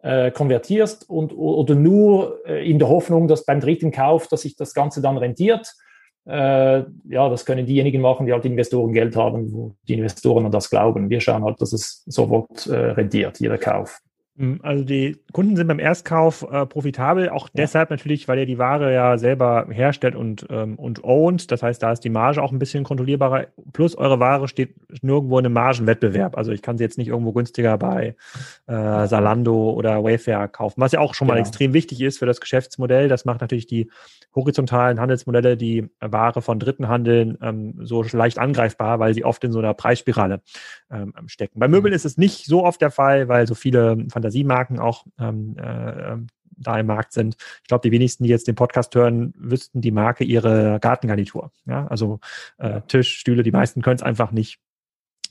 [0.03, 4.57] äh, konvertierst und oder nur äh, in der Hoffnung, dass beim dritten Kauf, dass sich
[4.57, 5.75] das Ganze dann rentiert
[6.37, 10.71] ja, das können diejenigen machen, die halt Investoren Geld haben, wo die Investoren an das
[10.71, 11.11] glauben.
[11.11, 14.01] Wir schauen halt, dass es sofort äh, rentiert, jeder Kauf.
[14.41, 17.53] Hm, also die Kunden sind beim Erstkauf äh, profitabel, auch ja.
[17.59, 21.51] deshalb natürlich, weil ihr die Ware ja selber herstellt und, ähm, und ownt.
[21.51, 23.49] Das heißt, da ist die Marge auch ein bisschen kontrollierbarer.
[23.75, 26.39] Plus eure Ware steht nirgendwo in einem Margenwettbewerb.
[26.39, 28.17] Also ich kann sie jetzt nicht irgendwo günstiger bei
[28.67, 31.41] äh, Salando oder Wayfair kaufen, was ja auch schon mal ja.
[31.41, 33.09] extrem wichtig ist für das Geschäftsmodell.
[33.09, 33.91] Das macht natürlich die
[34.35, 39.53] horizontalen Handelsmodelle, die Ware von Dritten handeln, ähm, so leicht angreifbar, weil sie oft in
[39.53, 40.41] so einer Preisspirale
[40.91, 41.59] ähm, stecken.
[41.59, 41.97] Bei Möbeln mhm.
[41.97, 46.17] ist es nicht so oft der Fall, weil so viele Fantasiemarken auch ähm, äh,
[46.61, 47.37] da im Markt sind.
[47.63, 51.51] Ich glaube, die wenigsten, die jetzt den Podcast hören, wüssten die Marke ihre Gartengarnitur.
[51.67, 52.21] Ja, also
[52.59, 54.61] äh, Tisch, Stühle, die meisten können es einfach nicht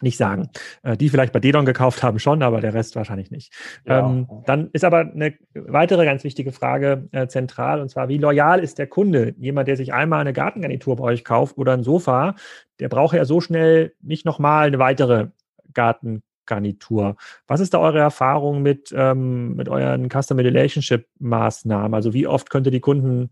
[0.04, 0.50] nicht sagen.
[0.84, 3.54] Äh, die vielleicht bei Dedon gekauft haben schon, aber der Rest wahrscheinlich nicht.
[3.86, 4.00] Ja.
[4.00, 8.60] Ähm, dann ist aber eine weitere ganz wichtige Frage äh, zentral, und zwar, wie loyal
[8.60, 9.36] ist der Kunde?
[9.38, 12.36] Jemand, der sich einmal eine Gartengarnitur bei euch kauft oder ein Sofa,
[12.80, 15.28] der braucht ja so schnell nicht nochmal eine weitere
[15.74, 17.16] Gartengarnitur.
[17.48, 21.94] Was ist da eure Erfahrung mit, ähm, mit euren Customer Relationship Maßnahmen?
[21.94, 23.30] Also wie oft könnt ihr die Kunden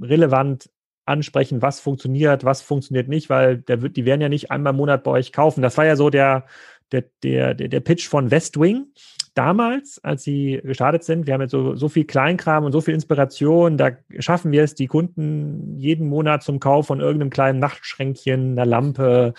[0.00, 0.70] relevant
[1.08, 4.76] ansprechen, was funktioniert, was funktioniert nicht, weil der wird, die werden ja nicht einmal im
[4.76, 5.62] Monat bei euch kaufen.
[5.62, 6.46] Das war ja so der,
[6.92, 8.86] der, der, der Pitch von Westwing
[9.34, 11.26] damals, als sie gestartet sind.
[11.26, 13.76] Wir haben jetzt so, so viel Kleinkram und so viel Inspiration.
[13.76, 18.66] Da schaffen wir es, die Kunden jeden Monat zum Kauf von irgendeinem kleinen Nachtschränkchen, einer
[18.66, 19.34] Lampe,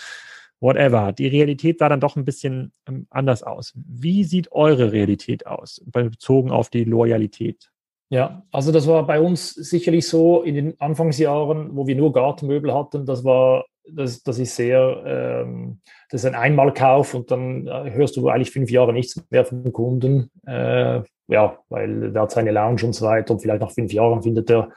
[0.59, 1.11] whatever.
[1.11, 3.73] Die Realität sah dann doch ein bisschen ähm, anders aus.
[3.75, 7.69] Wie sieht eure Realität aus, bezogen auf die Loyalität?
[8.09, 12.73] Ja, also das war bei uns sicherlich so in den Anfangsjahren, wo wir nur Gartenmöbel
[12.73, 13.05] hatten.
[13.05, 15.79] Das war, das, das ist sehr, ähm,
[16.09, 19.71] das ist ein Einmalkauf und dann äh, hörst du eigentlich fünf Jahre nichts mehr vom
[19.71, 20.31] Kunden.
[20.47, 24.23] Äh, ja, weil der hat seine Lounge und so weiter und vielleicht nach fünf Jahren
[24.23, 24.69] findet der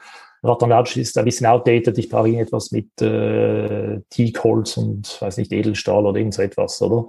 [0.43, 1.97] Rattanatsch ist ein bisschen outdated.
[1.97, 7.07] Ich brauche irgendetwas mit äh, Teakholz und weiß nicht Edelstahl oder irgend so etwas, oder?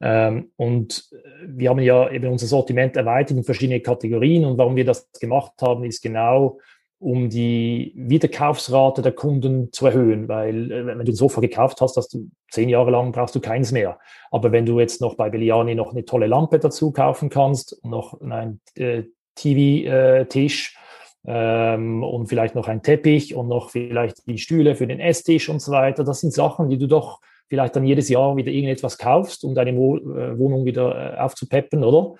[0.00, 1.10] Ähm, und
[1.46, 4.44] wir haben ja eben unser Sortiment erweitert in verschiedene Kategorien.
[4.44, 6.58] Und warum wir das gemacht haben, ist genau,
[7.00, 10.28] um die Wiederkaufsrate der Kunden zu erhöhen.
[10.28, 13.40] Weil äh, wenn du ein Sofa gekauft hast, hast du zehn Jahre lang brauchst du
[13.40, 13.98] keins mehr.
[14.30, 17.90] Aber wenn du jetzt noch bei Belliani noch eine tolle Lampe dazu kaufen kannst und
[17.90, 20.76] noch einen äh, TV-Tisch
[21.24, 25.48] äh, ähm, und vielleicht noch einen Teppich und noch vielleicht die Stühle für den Esstisch
[25.48, 28.98] und so weiter, das sind Sachen, die du doch vielleicht dann jedes Jahr wieder irgendetwas
[28.98, 32.14] kaufst, um deine äh, Wohnung wieder äh, aufzupeppen, oder?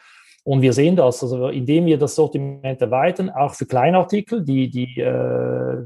[0.45, 4.99] Und wir sehen das, also indem wir das Sortiment erweitern, auch für Kleinartikel, die, die,
[5.01, 5.85] äh,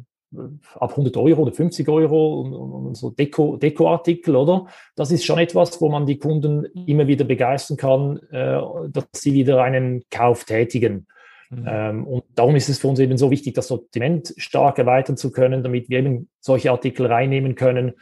[0.75, 4.67] ab 100 Euro oder 50 Euro und, und, und so Deko, Dekoartikel, oder?
[4.95, 9.33] Das ist schon etwas, wo man die Kunden immer wieder begeistern kann, äh, dass sie
[9.35, 11.07] wieder einen Kauf tätigen.
[11.51, 11.67] Mhm.
[11.69, 15.33] Ähm, und darum ist es für uns eben so wichtig, das Sortiment stark erweitern zu
[15.33, 17.93] können, damit wir eben solche Artikel reinnehmen können.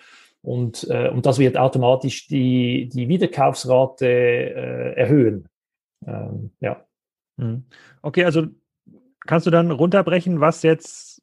[0.42, 5.48] Und, äh, und das wird automatisch die, die Wiederkaufsrate äh, erhöhen.
[6.06, 6.84] Ähm, ja.
[7.36, 7.64] Mhm.
[8.02, 8.46] Okay, also
[9.26, 11.22] kannst du dann runterbrechen, was jetzt,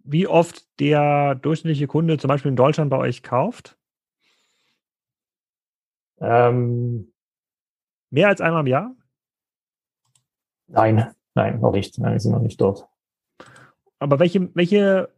[0.00, 3.78] wie oft der durchschnittliche Kunde zum Beispiel in Deutschland bei euch kauft?
[6.20, 7.14] Ähm,
[8.14, 8.94] Mehr als einmal im Jahr?
[10.68, 11.98] Nein, nein, noch nicht.
[11.98, 12.86] Nein, wir sind noch nicht dort.
[13.98, 15.12] Aber welche, welche,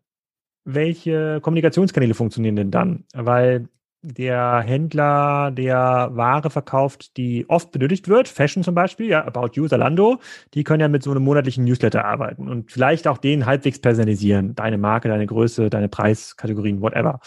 [0.66, 3.04] welche Kommunikationskanäle funktionieren denn dann?
[3.14, 3.68] Weil
[4.06, 9.66] der Händler, der Ware verkauft, die oft benötigt wird, Fashion zum Beispiel, ja, About You,
[9.66, 10.20] Zalando,
[10.54, 14.54] die können ja mit so einem monatlichen Newsletter arbeiten und vielleicht auch den halbwegs personalisieren.
[14.54, 17.18] Deine Marke, deine Größe, deine Preiskategorien, whatever.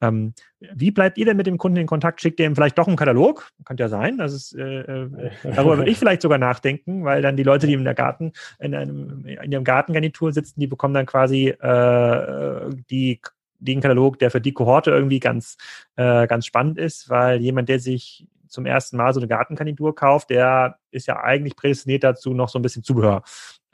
[0.00, 0.32] Ähm,
[0.74, 2.20] wie bleibt ihr denn mit dem Kunden in Kontakt?
[2.20, 3.50] Schickt ihr ihm vielleicht doch einen Katalog?
[3.64, 4.18] Könnte ja sein.
[4.18, 7.74] Das ist, äh, äh darüber würde ich vielleicht sogar nachdenken, weil dann die Leute, die
[7.74, 13.20] in der Garten, in einem, in ihrem Gartengarnitur sitzen, die bekommen dann quasi äh, die
[13.58, 15.56] den Katalog, der für die Kohorte irgendwie ganz,
[15.96, 20.30] äh, ganz spannend ist, weil jemand, der sich zum ersten Mal so eine Gartenkandidatur kauft,
[20.30, 23.22] der ist ja eigentlich prädestiniert dazu, noch so ein bisschen Zubehör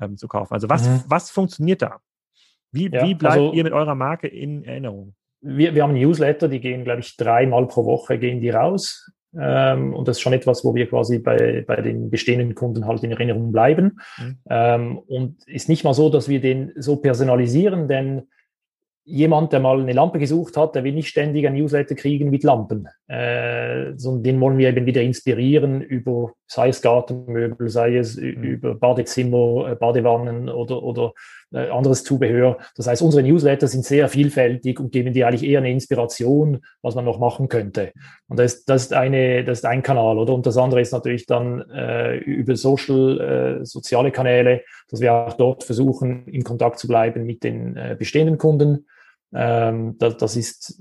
[0.00, 0.52] ähm, zu kaufen.
[0.52, 1.02] Also was, mhm.
[1.06, 2.00] was funktioniert da?
[2.72, 5.14] Wie, ja, wie bleibt also, ihr mit eurer Marke in Erinnerung?
[5.40, 9.10] Wir, wir haben Newsletter, die gehen, glaube ich, dreimal pro Woche gehen die raus.
[9.38, 13.02] Ähm, und das ist schon etwas, wo wir quasi bei, bei den bestehenden Kunden halt
[13.02, 13.98] in Erinnerung bleiben.
[14.18, 14.38] Mhm.
[14.48, 18.28] Ähm, und ist nicht mal so, dass wir den so personalisieren, denn
[19.04, 22.42] jemand, der mal eine Lampe gesucht hat, der will nicht ständig ein Newsletter kriegen mit
[22.42, 28.16] Lampen, äh, sondern den wollen wir eben wieder inspirieren über, sei es Gartenmöbel, sei es
[28.16, 28.42] mhm.
[28.42, 31.12] über Badezimmer, äh, Badewannen oder, oder
[31.52, 32.56] äh, anderes Zubehör.
[32.76, 36.94] Das heißt, unsere Newsletter sind sehr vielfältig und geben dir eigentlich eher eine Inspiration, was
[36.94, 37.92] man noch machen könnte.
[38.28, 40.32] Und das, ist, das ist, eine, das ist ein Kanal, oder?
[40.32, 45.34] Und das andere ist natürlich dann äh, über Social, äh, soziale Kanäle, dass wir auch
[45.34, 48.86] dort versuchen, in Kontakt zu bleiben mit den äh, bestehenden Kunden
[49.34, 50.80] ähm, das, das, ist,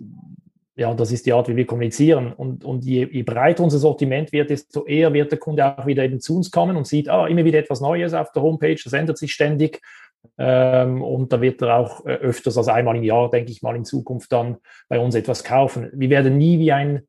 [0.75, 2.33] ja, das ist die Art, wie wir kommunizieren.
[2.33, 6.03] Und, und je, je, breiter unser Sortiment wird, desto eher wird der Kunde auch wieder
[6.03, 8.93] eben zu uns kommen und sieht, ah, immer wieder etwas Neues auf der Homepage, das
[8.93, 9.81] ändert sich ständig.
[10.37, 13.75] Ähm, und da wird er auch äh, öfters als einmal im Jahr, denke ich mal,
[13.75, 15.89] in Zukunft dann bei uns etwas kaufen.
[15.93, 17.07] Wir werden nie wie ein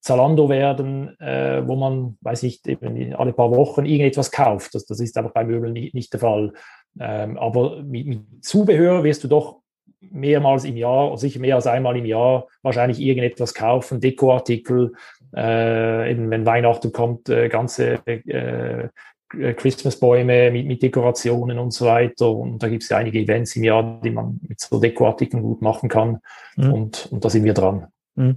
[0.00, 4.74] Zalando werden, äh, wo man, weiß ich, eben alle paar Wochen irgendetwas kauft.
[4.74, 6.52] Das, das ist aber bei Möbeln nicht, nicht der Fall.
[7.00, 9.62] Ähm, aber mit, mit, Zubehör wirst du doch
[10.00, 14.92] mehrmals im Jahr, sicher mehr als einmal im Jahr, wahrscheinlich irgendetwas kaufen, Dekoartikel,
[15.34, 18.88] äh, eben wenn Weihnachten kommt, äh, ganze äh,
[19.28, 22.30] Christmasbäume mit, mit Dekorationen und so weiter.
[22.30, 25.62] Und da gibt es ja einige Events im Jahr, die man mit so Dekoartikeln gut
[25.62, 26.20] machen kann.
[26.56, 26.72] Mhm.
[26.72, 27.88] Und, und da sind wir dran.
[28.14, 28.36] Mhm.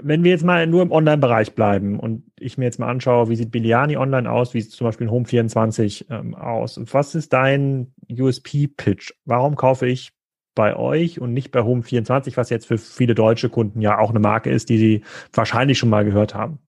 [0.00, 3.36] Wenn wir jetzt mal nur im Online-Bereich bleiben und ich mir jetzt mal anschaue, wie
[3.36, 6.80] sieht Biliani online aus, wie sieht zum Beispiel Home24 ähm, aus?
[6.92, 9.12] Was ist dein USP-Pitch?
[9.24, 10.12] Warum kaufe ich
[10.60, 14.18] bei euch und nicht bei Home24, was jetzt für viele deutsche Kunden ja auch eine
[14.18, 15.02] Marke ist, die sie
[15.32, 16.58] wahrscheinlich schon mal gehört haben.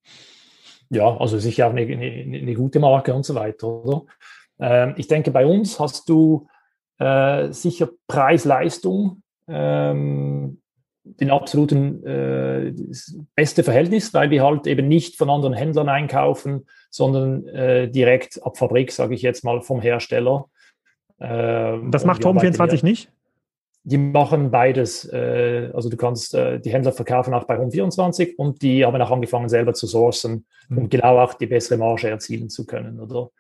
[0.89, 3.69] Ja, also sicher auch eine, eine, eine gute Marke und so weiter.
[3.69, 4.03] Oder?
[4.61, 6.49] Ähm, ich denke, bei uns hast du
[6.99, 10.63] äh, sicher Preis-Leistung, ähm,
[11.05, 12.73] den absoluten äh,
[13.35, 18.57] beste Verhältnis, weil wir halt eben nicht von anderen Händlern einkaufen, sondern äh, direkt ab
[18.57, 20.47] Fabrik, sage ich jetzt mal, vom Hersteller.
[21.21, 23.13] Ähm, das macht Home24 nicht?
[23.85, 25.05] Die machen beides.
[25.13, 29.11] Äh, also du kannst äh, die Händler verkaufen auch bei Home24 und die haben auch
[29.11, 30.89] angefangen selber zu sourcen, um mhm.
[30.89, 33.31] genau auch die bessere Marge erzielen zu können, oder?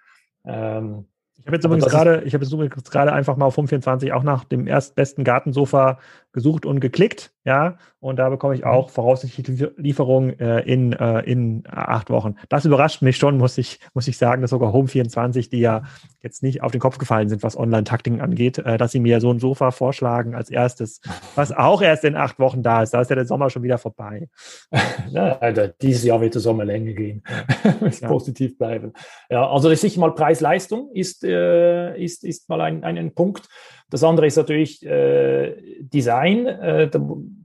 [0.45, 1.07] Ähm,
[1.38, 4.22] ich habe jetzt übrigens gerade, ich habe jetzt übrigens gerade einfach mal auf Home24 auch
[4.22, 5.99] nach dem erstbesten Gartensofa
[6.33, 8.68] gesucht und geklickt, ja, und da bekomme ich mhm.
[8.68, 12.37] auch voraussichtlich Lieferung äh, in, äh, in acht Wochen.
[12.49, 15.83] Das überrascht mich schon, muss ich, muss ich sagen, dass sogar Home24, die ja
[16.20, 19.33] jetzt nicht auf den Kopf gefallen sind, was Online-Takting angeht, äh, dass sie mir so
[19.33, 21.01] ein Sofa vorschlagen als erstes,
[21.35, 22.95] was auch erst in acht Wochen da ist.
[22.95, 24.28] Da ist ja der Sommer schon wieder vorbei.
[25.11, 27.22] Ja, also dieses Jahr wird der Sommer länger gehen.
[28.01, 28.09] ja.
[28.09, 28.93] Positiv bleiben.
[29.28, 33.49] Ja, also das sicher mal Preis-Leistung ist, äh, ist, ist mal ein, ein Punkt.
[33.93, 36.47] Das andere ist natürlich äh, Design.
[36.47, 36.99] Äh, da,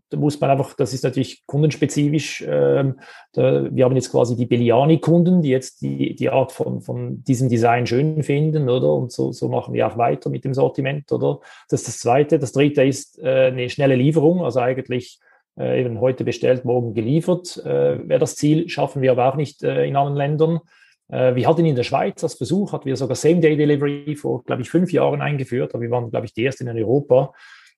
[0.10, 2.41] da, muss man einfach, das ist natürlich kundenspezifisch.
[2.48, 3.02] Ähm,
[3.34, 7.50] da, wir haben jetzt quasi die Belliani-Kunden, die jetzt die, die Art von, von diesem
[7.50, 8.93] Design schön finden, oder?
[8.93, 11.41] Und so, so machen wir auch weiter mit dem Sortiment, oder?
[11.70, 12.39] Das ist das Zweite.
[12.39, 15.20] Das Dritte ist äh, eine schnelle Lieferung, also eigentlich
[15.60, 17.58] äh, eben heute bestellt, morgen geliefert.
[17.66, 20.62] Äh, Wäre das Ziel, schaffen wir aber auch nicht äh, in anderen Ländern.
[21.10, 24.70] Äh, wir hatten in der Schweiz als Versuch, hatten wir sogar Same-Day-Delivery vor, glaube ich,
[24.70, 27.34] fünf Jahren eingeführt, aber wir waren, glaube ich, die ersten in Europa.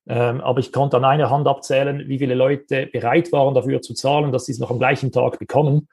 [0.08, 3.94] Ähm, aber ich konnte an einer Hand abzählen, wie viele Leute bereit waren, dafür zu
[3.94, 5.88] zahlen, dass sie es noch am gleichen Tag bekommen.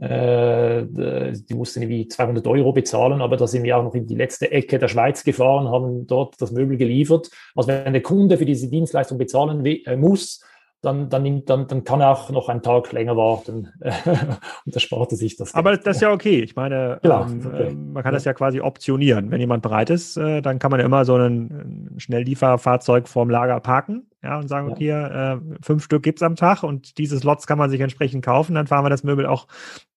[0.00, 4.14] Äh, die mussten irgendwie 200 Euro bezahlen, aber da sind wir auch noch in die
[4.14, 7.30] letzte Ecke der Schweiz gefahren, haben dort das Möbel geliefert.
[7.54, 10.44] Also wenn der Kunde für diese Dienstleistung bezahlen äh, muss,
[10.82, 13.72] dann, dann, dann, dann kann er auch noch einen Tag länger warten
[14.66, 15.54] und ersparte sich das.
[15.54, 16.40] Aber das ist ja okay.
[16.40, 17.68] Ich meine, Klar, ähm, okay.
[17.68, 19.30] Ähm, man kann das ja quasi optionieren.
[19.30, 23.30] Wenn jemand bereit ist, äh, dann kann man ja immer so ein, ein Schnelllieferfahrzeug vorm
[23.30, 27.18] Lager parken ja, und sagen, okay, äh, fünf Stück gibt es am Tag und diese
[27.18, 28.54] Slots kann man sich entsprechend kaufen.
[28.54, 29.46] Dann fahren wir das Möbel auch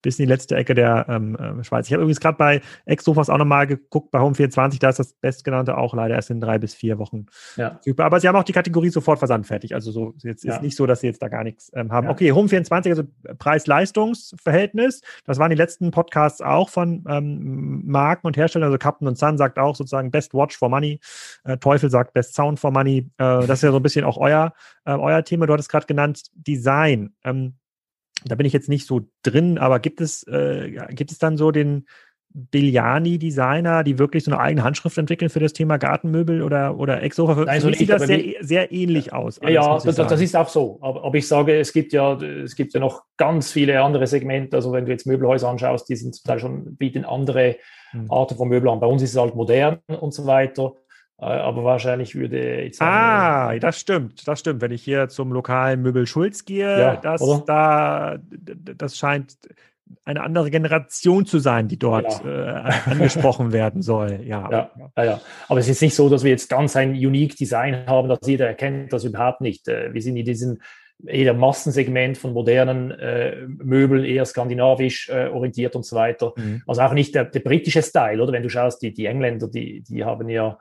[0.02, 1.88] bis in die letzte Ecke der ähm, äh, Schweiz.
[1.88, 5.78] Ich habe übrigens gerade bei Ex-Sofas auch nochmal geguckt, bei Home24, da ist das bestgenannte
[5.78, 7.26] auch leider erst in drei bis vier Wochen
[7.58, 7.80] ja.
[7.98, 9.74] Aber sie haben auch die Kategorie sofort versandfertig.
[9.74, 10.56] Also so jetzt ja.
[10.56, 12.06] ist nicht so, dass sie jetzt da gar nichts ähm, haben.
[12.06, 12.12] Ja.
[12.12, 13.04] Okay, Home24, also
[13.38, 15.02] Preis-Leistungs-Verhältnis.
[15.26, 18.68] Das waren die letzten Podcasts auch von ähm, Marken und Herstellern.
[18.68, 21.00] Also Captain und Sun sagt auch sozusagen Best Watch for Money.
[21.44, 23.10] Äh, Teufel sagt Best Sound for Money.
[23.18, 24.54] Äh, das ist ja so ein bisschen auch euer,
[24.86, 25.46] äh, euer Thema.
[25.48, 27.16] Du hattest gerade genannt Design.
[27.24, 27.56] Ähm,
[28.24, 31.52] da bin ich jetzt nicht so drin, aber gibt es, äh, gibt es dann so
[31.52, 31.86] den
[32.36, 37.46] Biljani-Designer, die wirklich so eine eigene Handschrift entwickeln für das Thema Gartenmöbel oder, oder Exofa?
[37.46, 39.40] Nein, so sieht das sehr, sehr ähnlich aus.
[39.40, 40.78] Alles, ja, das, das, ist auch so.
[40.82, 44.58] Aber, aber, ich sage, es gibt ja, es gibt ja noch ganz viele andere Segmente.
[44.58, 47.56] Also wenn du jetzt Möbelhäuser anschaust, die sind zum Teil schon, bieten andere
[47.92, 48.12] hm.
[48.12, 48.82] Arten von Möbel an.
[48.82, 50.74] Bei uns ist es halt modern und so weiter.
[51.18, 52.92] Äh, aber wahrscheinlich würde ich sagen.
[52.92, 54.62] Ah, das stimmt, das stimmt.
[54.62, 59.38] Wenn ich hier zum lokalen Möbel Schulz gehe, ja, das, da, das scheint
[60.04, 62.68] eine andere Generation zu sein, die dort ja.
[62.68, 64.20] äh, angesprochen werden soll.
[64.26, 64.50] Ja.
[64.52, 65.04] Ja, ja.
[65.04, 68.20] ja, aber es ist nicht so, dass wir jetzt ganz ein unique Design haben, dass
[68.26, 69.68] jeder erkennt, das überhaupt nicht.
[69.68, 70.60] Äh, wir sind in diesem
[71.06, 76.34] eher Massensegment von modernen äh, Möbeln, eher skandinavisch äh, orientiert und so weiter.
[76.36, 76.64] Mhm.
[76.66, 78.32] Also auch nicht der, der, britische Style, oder?
[78.32, 80.58] Wenn du schaust, die, die Engländer, die, die haben ja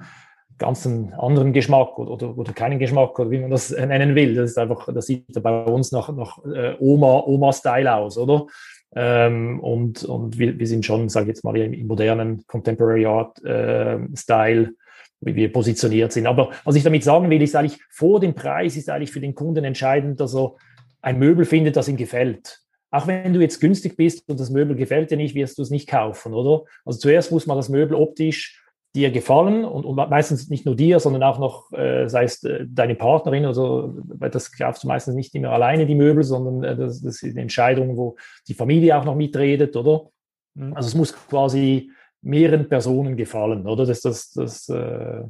[0.58, 4.34] ganz einen anderen Geschmack oder, oder, oder, keinen Geschmack oder wie man das nennen will.
[4.34, 8.46] Das ist einfach, das sieht bei uns nach, nach äh, Oma, Oma-Style aus, oder?
[8.94, 13.06] Ähm, und und wir, wir sind schon, sage ich jetzt mal, im, im modernen Contemporary
[13.06, 14.74] Art äh, Style,
[15.20, 16.26] wie wir positioniert sind.
[16.26, 19.34] Aber was ich damit sagen will, ist eigentlich, vor dem Preis ist eigentlich für den
[19.34, 20.54] Kunden entscheidend, dass er
[21.02, 22.60] ein Möbel findet, das ihm gefällt.
[22.90, 25.70] Auch wenn du jetzt günstig bist und das Möbel gefällt dir nicht, wirst du es
[25.70, 26.64] nicht kaufen, oder?
[26.84, 28.63] Also zuerst muss man das Möbel optisch
[28.94, 32.64] dir gefallen und, und, meistens nicht nur dir, sondern auch noch, äh, sei es äh,
[32.68, 36.62] deine Partnerin oder so, weil das kaufst du meistens nicht immer alleine die Möbel, sondern
[36.62, 38.16] äh, das, das ist eine Entscheidung, wo
[38.46, 40.06] die Familie auch noch mitredet, oder?
[40.54, 40.74] Mhm.
[40.74, 41.90] Also es muss quasi
[42.22, 43.84] mehreren Personen gefallen, oder?
[43.84, 45.24] Das, das, das, äh,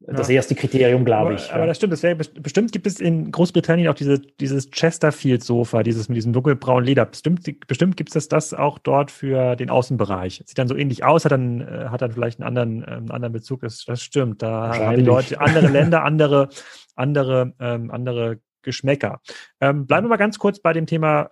[0.00, 0.36] das ja.
[0.36, 1.50] erste Kriterium, glaube ich.
[1.52, 1.66] Aber, ja.
[1.66, 1.92] das stimmt.
[1.92, 6.84] Das wäre, bestimmt gibt es in Großbritannien auch diese, dieses Chesterfield-Sofa, dieses mit diesem dunkelbraunen
[6.84, 7.04] Leder.
[7.04, 10.42] Bestimmt, bestimmt gibt es das, das auch dort für den Außenbereich.
[10.46, 13.10] Sieht dann so ähnlich aus, hat dann, äh, hat dann vielleicht einen anderen, äh, einen
[13.10, 13.62] anderen Bezug.
[13.62, 14.42] Das, das stimmt.
[14.42, 16.48] Da haben die Leute andere Länder, andere,
[16.94, 19.20] andere, ähm, andere Geschmäcker.
[19.60, 21.22] Ähm, bleiben wir mal ganz kurz bei dem Thema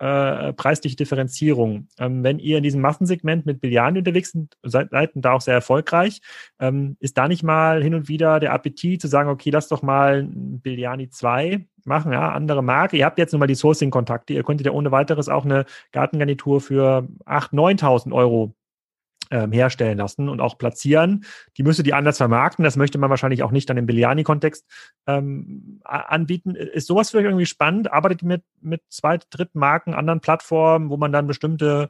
[0.47, 1.87] äh, preisliche Differenzierung.
[1.99, 5.53] Ähm, wenn ihr in diesem Massensegment mit Billiarden unterwegs seid, seid und da auch sehr
[5.53, 6.21] erfolgreich,
[6.59, 9.81] ähm, ist da nicht mal hin und wieder der Appetit zu sagen, okay, lass doch
[9.81, 12.97] mal Billiani 2 machen, ja, andere Marke.
[12.97, 14.33] Ihr habt jetzt nun mal die Sourcing-Kontakte.
[14.33, 18.53] Ihr könntet ja ohne weiteres auch eine Gartengarnitur für 8.000, 9.000 Euro
[19.31, 21.25] ähm, herstellen lassen und auch platzieren.
[21.57, 22.63] Die müsste die anders vermarkten.
[22.63, 24.65] Das möchte man wahrscheinlich auch nicht dann im Biliani-Kontext
[25.07, 26.55] ähm, anbieten.
[26.55, 27.91] Ist sowas für euch irgendwie spannend?
[27.91, 31.89] Arbeitet mit, mit zweit-, Drittmarken, anderen Plattformen, wo man dann bestimmte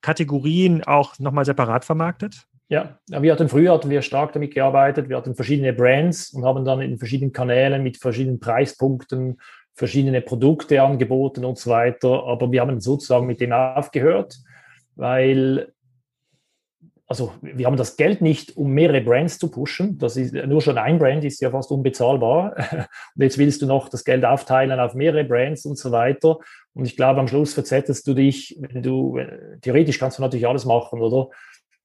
[0.00, 2.46] Kategorien auch nochmal separat vermarktet?
[2.68, 5.08] Ja, wir hatten früher hatten wir stark damit gearbeitet.
[5.08, 9.38] Wir hatten verschiedene Brands und haben dann in verschiedenen Kanälen mit verschiedenen Preispunkten
[9.74, 12.24] verschiedene Produkte angeboten und so weiter.
[12.26, 14.36] Aber wir haben sozusagen mit dem aufgehört,
[14.94, 15.72] weil
[17.10, 19.98] also wir haben das Geld nicht, um mehrere Brands zu pushen.
[19.98, 22.54] Das ist nur schon ein Brand ist ja fast unbezahlbar.
[23.16, 26.38] Und jetzt willst du noch das Geld aufteilen auf mehrere Brands und so weiter.
[26.72, 29.18] Und ich glaube, am Schluss verzettelst du dich, wenn du,
[29.60, 31.30] theoretisch kannst du natürlich alles machen, oder?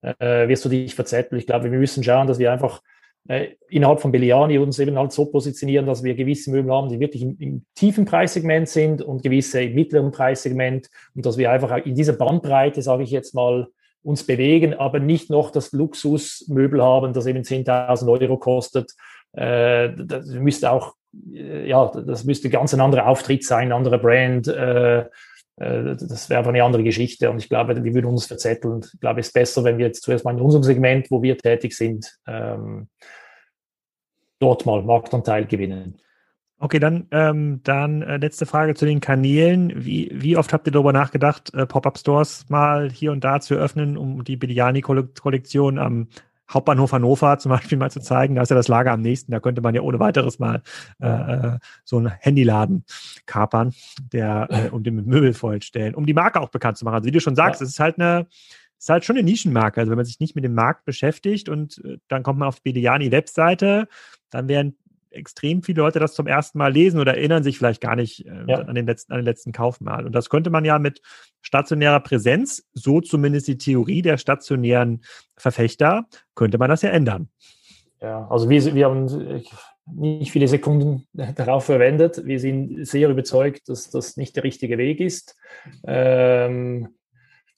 [0.03, 1.39] Äh, wirst du dich verzetteln.
[1.39, 2.83] Ich glaube, wir müssen schauen, dass wir einfach
[3.27, 6.99] äh, innerhalb von Belliani uns eben halt so positionieren, dass wir gewisse Möbel haben, die
[6.99, 11.83] wirklich im, im, tiefen Preissegment sind und gewisse im mittleren Preissegment und dass wir einfach
[11.83, 13.69] in dieser Bandbreite, sage ich jetzt mal,
[14.05, 18.93] uns bewegen, aber nicht noch das Luxusmöbel haben, das eben 10.000 Euro kostet.
[19.33, 20.93] Äh, das müsste auch,
[21.33, 24.47] äh, ja, das müsste ganz ein anderer Auftritt sein, ein anderer Brand.
[24.47, 25.05] Äh,
[25.57, 28.85] das wäre einfach eine andere Geschichte und ich glaube, wir würden uns verzetteln.
[28.93, 31.37] Ich glaube, es ist besser, wenn wir jetzt zuerst mal in unserem Segment, wo wir
[31.37, 32.89] tätig sind, ähm,
[34.39, 35.97] dort mal Marktanteil gewinnen.
[36.57, 39.73] Okay, dann, ähm, dann äh, letzte Frage zu den Kanälen.
[39.75, 43.97] Wie, wie oft habt ihr darüber nachgedacht, äh, Pop-Up-Stores mal hier und da zu öffnen,
[43.97, 46.07] um die Biliani-Kollektion am
[46.49, 48.35] Hauptbahnhof Hannover zum Beispiel mal zu zeigen.
[48.35, 49.31] Da ist ja das Lager am nächsten.
[49.31, 50.61] Da könnte man ja ohne weiteres mal
[51.01, 52.85] äh, äh so einen Handyladen
[53.25, 53.73] kapern,
[54.13, 56.95] der äh, und den Möbel vollstellen, um die Marke auch bekannt zu machen.
[56.95, 57.65] Also wie du schon sagst, ja.
[57.65, 58.27] es ist halt eine
[58.77, 59.79] ist halt schon eine Nischenmarke.
[59.79, 62.61] Also wenn man sich nicht mit dem Markt beschäftigt und äh, dann kommt man auf
[62.61, 63.87] Bediani Webseite,
[64.29, 64.77] dann werden
[65.15, 68.43] extrem viele Leute das zum ersten Mal lesen oder erinnern sich vielleicht gar nicht äh,
[68.47, 68.59] ja.
[68.59, 70.05] an, den letzten, an den letzten Kauf mal.
[70.05, 71.01] Und das könnte man ja mit
[71.41, 75.03] stationärer Präsenz, so zumindest die Theorie der stationären
[75.37, 76.05] Verfechter,
[76.35, 77.29] könnte man das ja ändern.
[78.01, 79.43] Ja, also wir, wir haben
[79.91, 82.25] nicht viele Sekunden darauf verwendet.
[82.25, 85.35] Wir sind sehr überzeugt, dass das nicht der richtige Weg ist.
[85.85, 86.89] Ähm,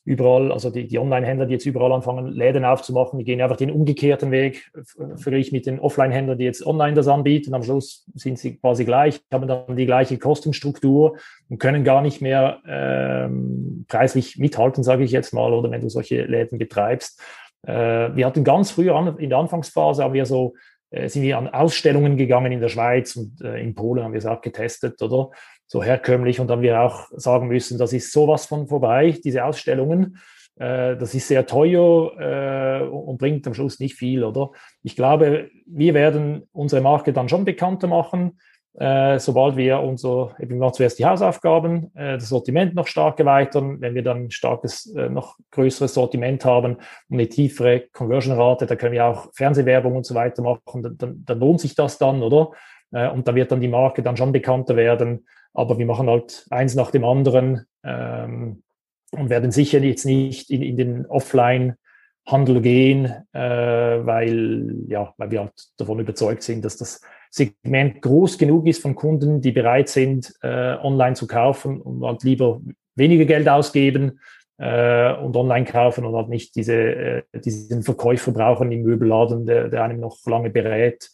[0.07, 3.69] überall, also die, die Online-Händler, die jetzt überall anfangen, Läden aufzumachen, die gehen einfach den
[3.69, 4.71] umgekehrten Weg,
[5.17, 7.53] verglichen mit den Offline-Händlern, die jetzt online das anbieten.
[7.53, 11.17] Am Schluss sind sie quasi gleich, haben dann die gleiche Kostenstruktur
[11.49, 15.89] und können gar nicht mehr ähm, preislich mithalten, sage ich jetzt mal, oder wenn du
[15.89, 17.21] solche Läden betreibst.
[17.63, 20.53] Äh, wir hatten ganz früher an, in der Anfangsphase, haben wir so
[20.89, 24.19] äh, sind wir an Ausstellungen gegangen in der Schweiz und äh, in Polen haben wir
[24.19, 25.31] es auch getestet, oder?
[25.67, 26.39] So herkömmlich.
[26.39, 30.17] Und dann wir auch sagen müssen, das ist sowas von vorbei, diese Ausstellungen.
[30.55, 34.51] Äh, das ist sehr teuer äh, und bringt am Schluss nicht viel, oder?
[34.83, 38.39] Ich glaube, wir werden unsere Marke dann schon bekannter machen,
[38.79, 43.81] äh, sobald wir unser, eben mal zuerst die Hausaufgaben, äh, das Sortiment noch stark erweitern.
[43.81, 48.75] Wenn wir dann ein starkes, äh, noch größeres Sortiment haben und eine tiefere Conversion-Rate, da
[48.75, 52.21] können wir auch Fernsehwerbung und so weiter machen, dann, dann, dann lohnt sich das dann,
[52.21, 52.51] oder?
[52.91, 55.25] Äh, und da wird dann die Marke dann schon bekannter werden.
[55.53, 58.63] Aber wir machen halt eins nach dem anderen ähm,
[59.11, 65.39] und werden sicher jetzt nicht in, in den Offline-Handel gehen, äh, weil, ja, weil wir
[65.41, 70.33] halt davon überzeugt sind, dass das Segment groß genug ist von Kunden, die bereit sind,
[70.41, 72.61] äh, online zu kaufen und halt lieber
[72.95, 74.19] weniger Geld ausgeben
[74.57, 79.69] äh, und online kaufen und halt nicht diese, äh, diesen Verkäufer brauchen im Möbelladen, der,
[79.69, 81.09] der einem noch lange berät.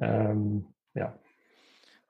[0.00, 0.66] Ähm,
[0.98, 1.12] ja.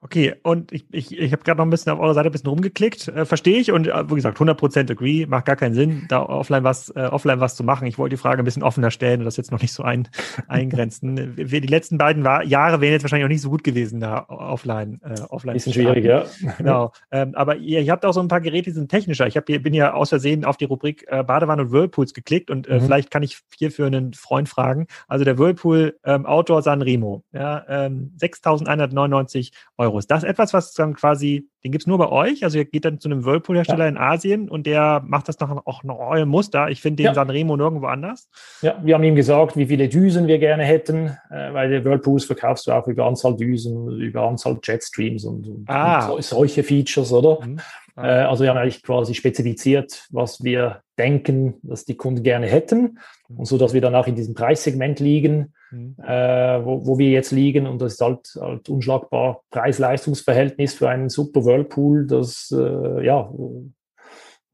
[0.01, 2.51] Okay, und ich, ich, ich habe gerade noch ein bisschen auf eurer Seite ein bisschen
[2.51, 6.23] rumgeklickt, äh, verstehe ich und äh, wie gesagt, 100% agree, macht gar keinen Sinn, da
[6.23, 7.85] offline was, äh, offline was zu machen.
[7.89, 10.07] Ich wollte die Frage ein bisschen offener stellen und das jetzt noch nicht so ein,
[10.47, 11.35] eingrenzen.
[11.35, 15.01] die letzten beiden war, Jahre wären jetzt wahrscheinlich auch nicht so gut gewesen, da offline.
[15.03, 16.27] Äh, offline bisschen schwierig, ja.
[16.59, 19.27] Genau, ähm, aber ihr, ihr habt auch so ein paar Geräte, die sind technischer.
[19.27, 22.69] Ich hab, bin ja aus Versehen auf die Rubrik äh, Badewanne und Whirlpools geklickt und
[22.69, 22.83] äh, mhm.
[22.83, 24.87] vielleicht kann ich hier für einen Freund fragen.
[25.09, 29.88] Also der Whirlpool ähm, Outdoor Sanremo, ja, ähm, 6.199 Euro.
[29.89, 29.99] Euro.
[29.99, 32.45] Ist das etwas, was dann quasi, den gibt es nur bei euch?
[32.45, 33.89] Also ihr geht dann zu einem Whirlpool-Hersteller ja.
[33.89, 36.69] in Asien und der macht das noch, auch noch euer Muster.
[36.69, 37.15] Ich finde den ja.
[37.15, 38.29] Sanremo nirgendwo anders.
[38.63, 42.25] Ja, wir haben ihm gesagt, wie viele Düsen wir gerne hätten, äh, weil der Whirlpools
[42.25, 46.09] verkaufst du auch über Anzahl Düsen, über Anzahl Jetstreams und, und, ah.
[46.09, 47.45] und solche Features, oder?
[47.45, 47.59] Mhm.
[47.99, 48.07] Ah.
[48.07, 52.99] Äh, also wir haben eigentlich quasi spezifiziert, was wir denken, dass die Kunden gerne hätten
[53.29, 55.97] und so, dass wir dann auch in diesem Preissegment liegen mhm.
[56.03, 57.67] äh, wo, wo, wir jetzt liegen.
[57.67, 63.33] Und das ist halt, halt unschlagbar Preis-Leistungs-Verhältnis für einen super Whirlpool, das äh, ja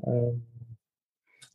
[0.02, 0.32] äh,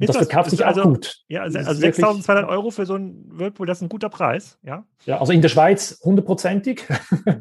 [0.02, 1.18] das, das verkauft sich also, auch gut.
[1.28, 4.86] Ja, also, also 6.200 Euro für so einen Whirlpool, das ist ein guter Preis, ja?
[5.06, 6.86] Ja, also in der Schweiz hundertprozentig.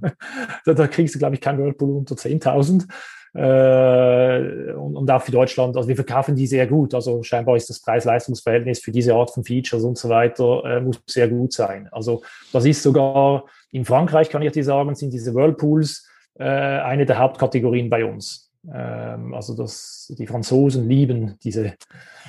[0.65, 2.89] da, da, kriegst du, glaube ich, kein Whirlpool unter 10.000
[3.35, 5.77] äh, und, und auch für Deutschland.
[5.77, 6.95] Also wir verkaufen die sehr gut.
[6.95, 11.01] Also scheinbar ist das Preis-Leistungs-Verhältnis für diese Art von Features und so weiter äh, muss
[11.07, 11.89] sehr gut sein.
[11.93, 12.23] Also
[12.53, 16.09] das ist sogar in Frankreich, kann ich dir sagen, sind diese Whirlpools
[16.39, 18.48] äh, eine der Hauptkategorien bei uns.
[18.67, 21.75] Ähm, also das, die Franzosen lieben diese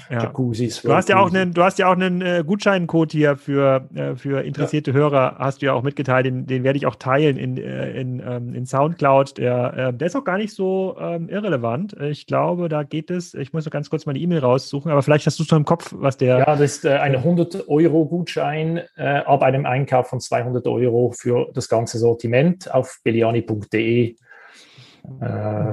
[0.09, 0.23] ja.
[0.23, 0.81] Jacuzzis.
[0.81, 4.15] Du hast ja auch einen, du hast ja auch einen äh, Gutscheincode hier für, äh,
[4.15, 4.97] für interessierte ja.
[4.97, 8.21] Hörer, hast du ja auch mitgeteilt, den, den werde ich auch teilen in, äh, in,
[8.25, 9.37] ähm, in Soundcloud.
[9.37, 11.93] Der, äh, der ist auch gar nicht so ähm, irrelevant.
[12.01, 15.25] Ich glaube, da geht es, ich muss noch ganz kurz die E-Mail raussuchen, aber vielleicht
[15.25, 16.39] hast du es noch im Kopf, was der.
[16.39, 21.69] Ja, das ist äh, ein 100-Euro-Gutschein äh, ab einem Einkauf von 200 Euro für das
[21.69, 24.15] ganze Sortiment auf beliani.de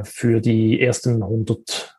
[0.04, 1.98] für die ersten 100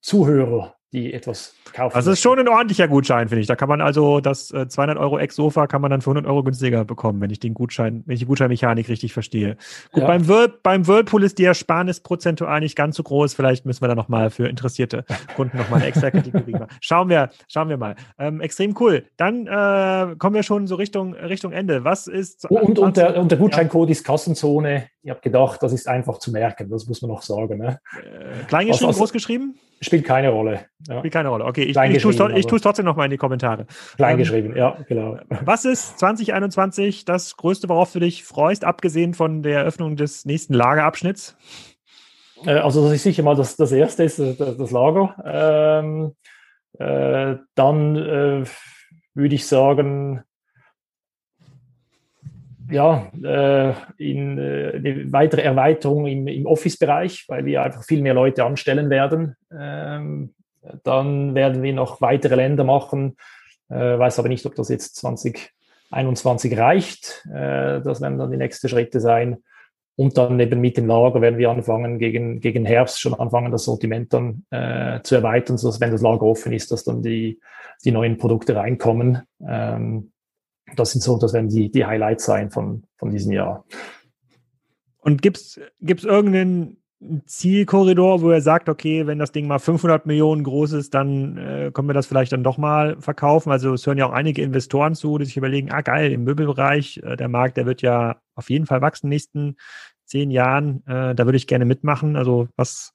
[0.00, 1.96] Zuhörer die etwas kaufen.
[1.96, 3.48] Also ist schon ein ordentlicher Gutschein, finde ich.
[3.48, 6.44] Da kann man also das äh, 200 Euro Ex-Sofa kann man dann für 100 Euro
[6.44, 9.56] günstiger bekommen, wenn ich den Gutschein, wenn ich die Gutscheinmechanik richtig verstehe.
[9.92, 10.06] Gut, ja.
[10.06, 13.34] beim, Whirl, beim Whirlpool ist die Ersparnis prozentual nicht ganz so groß.
[13.34, 16.68] Vielleicht müssen wir da nochmal für interessierte Kunden nochmal eine extra Kategorie machen.
[16.80, 17.96] Schauen wir, schauen wir mal.
[18.18, 19.04] Ähm, extrem cool.
[19.16, 21.84] Dann äh, kommen wir schon so Richtung, Richtung Ende.
[21.84, 22.48] Was ist.
[22.48, 23.92] Und, und, der, und der Gutscheincode ja.
[23.92, 24.88] ist Kassenzone.
[25.02, 26.70] Ich habe gedacht, das ist einfach zu merken.
[26.70, 27.58] Das muss man noch sagen.
[27.58, 27.80] Ne?
[27.98, 29.58] Äh, Kleingeschrieben, also, großgeschrieben?
[29.80, 30.66] Spielt keine Rolle.
[30.88, 30.98] Ja.
[30.98, 31.44] Spielt keine Rolle.
[31.44, 33.66] Okay, ich, ich tue es trotzdem nochmal in die Kommentare.
[33.96, 35.18] Kleingeschrieben, ähm, ja, genau.
[35.44, 40.52] Was ist 2021 das Größte, worauf du dich freust, abgesehen von der Eröffnung des nächsten
[40.52, 41.36] Lagerabschnitts?
[42.44, 45.14] Äh, also, das ist sicher mal das, das erste, ist das, das Lager.
[45.24, 46.12] Ähm,
[46.78, 48.44] äh, dann äh,
[49.14, 50.22] würde ich sagen,
[52.70, 58.14] ja, äh, in äh, eine weitere Erweiterung im, im Office-Bereich, weil wir einfach viel mehr
[58.14, 59.36] Leute anstellen werden.
[59.56, 60.34] Ähm,
[60.82, 63.16] dann werden wir noch weitere Länder machen.
[63.68, 67.26] Äh, weiß aber nicht, ob das jetzt 2021 reicht.
[67.32, 69.38] Äh, das werden dann die nächsten Schritte sein.
[69.96, 73.64] Und dann eben mit dem Lager werden wir anfangen, gegen, gegen Herbst schon anfangen, das
[73.64, 77.40] Sortiment dann äh, zu erweitern, sodass wenn das Lager offen ist, dass dann die,
[77.84, 79.22] die neuen Produkte reinkommen.
[79.46, 80.10] Ähm,
[80.74, 83.64] das sind so, das werden die, die Highlights sein von, von diesem Jahr.
[84.98, 86.78] Und gibt es irgendeinen
[87.26, 91.70] Zielkorridor, wo er sagt, okay, wenn das Ding mal 500 Millionen groß ist, dann äh,
[91.72, 93.50] können wir das vielleicht dann doch mal verkaufen.
[93.50, 97.00] Also es hören ja auch einige Investoren zu, die sich überlegen, ah geil, im Möbelbereich,
[97.04, 99.56] äh, der Markt, der wird ja auf jeden Fall wachsen in den nächsten
[100.04, 100.86] zehn Jahren.
[100.86, 102.16] Äh, da würde ich gerne mitmachen.
[102.16, 102.92] Also was,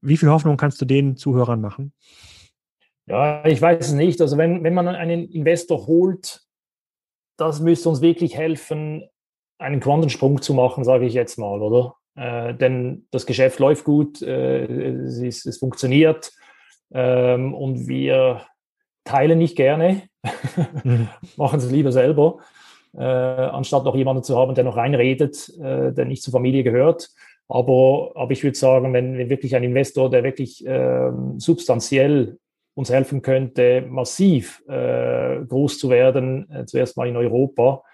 [0.00, 1.92] wie viel Hoffnung kannst du den Zuhörern machen?
[3.06, 4.20] Ja, ich weiß es nicht.
[4.20, 6.42] Also wenn, wenn man einen Investor holt,
[7.38, 9.08] das müsste uns wirklich helfen,
[9.58, 11.97] einen Quantensprung zu machen, sage ich jetzt mal, oder?
[12.18, 14.64] Äh, denn das Geschäft läuft gut, äh,
[15.04, 16.32] es, ist, es, funktioniert
[16.92, 18.42] ähm, und wir
[19.04, 20.02] teilen nicht gerne,
[20.82, 21.08] mhm.
[21.36, 22.38] machen es lieber selber,
[22.96, 27.08] äh, anstatt noch jemanden zu haben, der noch reinredet, äh, der nicht zur Familie gehört.
[27.46, 32.36] Aber, aber ich würde sagen, wenn, wenn wirklich ein Investor, der wirklich ähm, substanziell
[32.74, 37.84] uns helfen könnte, massiv äh, groß zu werden, äh, zuerst mal in Europa,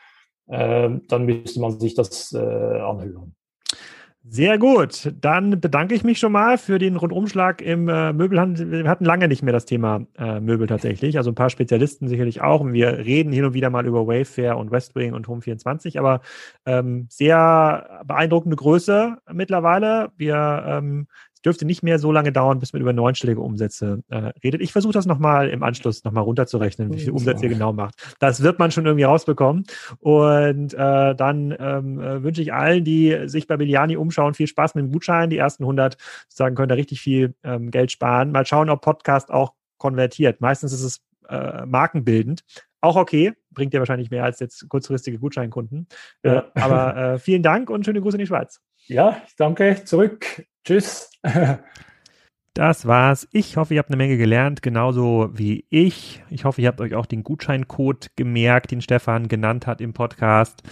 [0.47, 3.35] dann müsste man sich das anhören.
[4.27, 5.13] Sehr gut.
[5.21, 8.71] Dann bedanke ich mich schon mal für den Rundumschlag im äh, Möbelhandel.
[8.71, 11.19] Wir hatten lange nicht mehr das Thema äh, Möbel tatsächlich.
[11.19, 12.63] Also ein paar Spezialisten sicherlich auch.
[12.63, 15.99] Und wir reden hin und wieder mal über Wayfair und Westwing und Home24.
[15.99, 16.23] Aber
[16.65, 20.11] ähm, sehr beeindruckende Größe mittlerweile.
[20.17, 21.07] Wir ähm,
[21.45, 24.61] dürfte nicht mehr so lange dauern, bis man über neunstellige Umsätze äh, redet.
[24.61, 27.95] Ich versuche das nochmal im Anschluss nochmal runterzurechnen, wie viel Umsatz ihr genau macht.
[28.19, 29.65] Das wird man schon irgendwie rausbekommen.
[30.01, 34.75] Und äh, dann ähm, äh, wünsche ich allen, die sich bei Biliani umschauen, viel Spaß
[34.75, 35.31] mit dem Gutschein.
[35.31, 35.97] Die ersten 100
[36.29, 38.33] sozusagen können da richtig viel ähm, Geld sparen.
[38.33, 40.41] Mal schauen, ob Podcast auch konvertiert.
[40.41, 42.45] Meistens ist es äh, markenbildend.
[42.81, 45.89] Auch okay, bringt ja wahrscheinlich mehr als jetzt kurzfristige Gutscheinkunden.
[46.23, 46.45] Äh, ja.
[46.55, 48.61] aber äh, vielen Dank und schöne Grüße in die Schweiz.
[48.87, 49.85] Ja, danke.
[49.85, 50.47] Zurück.
[50.65, 51.11] Tschüss.
[52.57, 53.27] Das war's.
[53.33, 56.23] Ich hoffe, ihr habt eine Menge gelernt, genauso wie ich.
[56.31, 60.63] Ich hoffe, ihr habt euch auch den Gutscheincode gemerkt, den Stefan genannt hat im Podcast.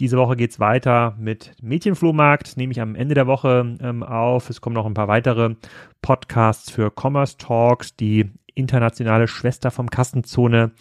[0.00, 4.50] Diese Woche geht's weiter mit Mädchenflohmarkt, nehme ich am Ende der Woche ähm, auf.
[4.50, 5.54] Es kommen noch ein paar weitere
[6.02, 10.72] Podcasts für Commerce Talks, die internationale Schwester vom Kassenzone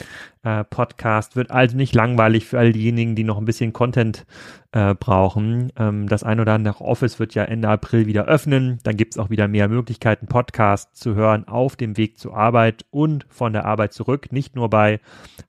[0.43, 1.35] äh, Podcast.
[1.35, 4.25] Wird also nicht langweilig für all diejenigen, die noch ein bisschen Content
[4.71, 5.71] äh, brauchen.
[5.77, 8.79] Ähm, das ein oder andere Office wird ja Ende April wieder öffnen.
[8.83, 12.85] Dann gibt es auch wieder mehr Möglichkeiten, Podcasts zu hören auf dem Weg zur Arbeit
[12.91, 14.99] und von der Arbeit zurück, nicht nur bei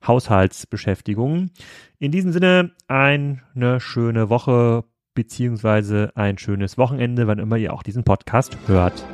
[0.05, 1.51] Haushaltsbeschäftigungen.
[1.99, 8.03] In diesem Sinne eine schöne Woche beziehungsweise ein schönes Wochenende, wann immer ihr auch diesen
[8.03, 9.05] Podcast hört.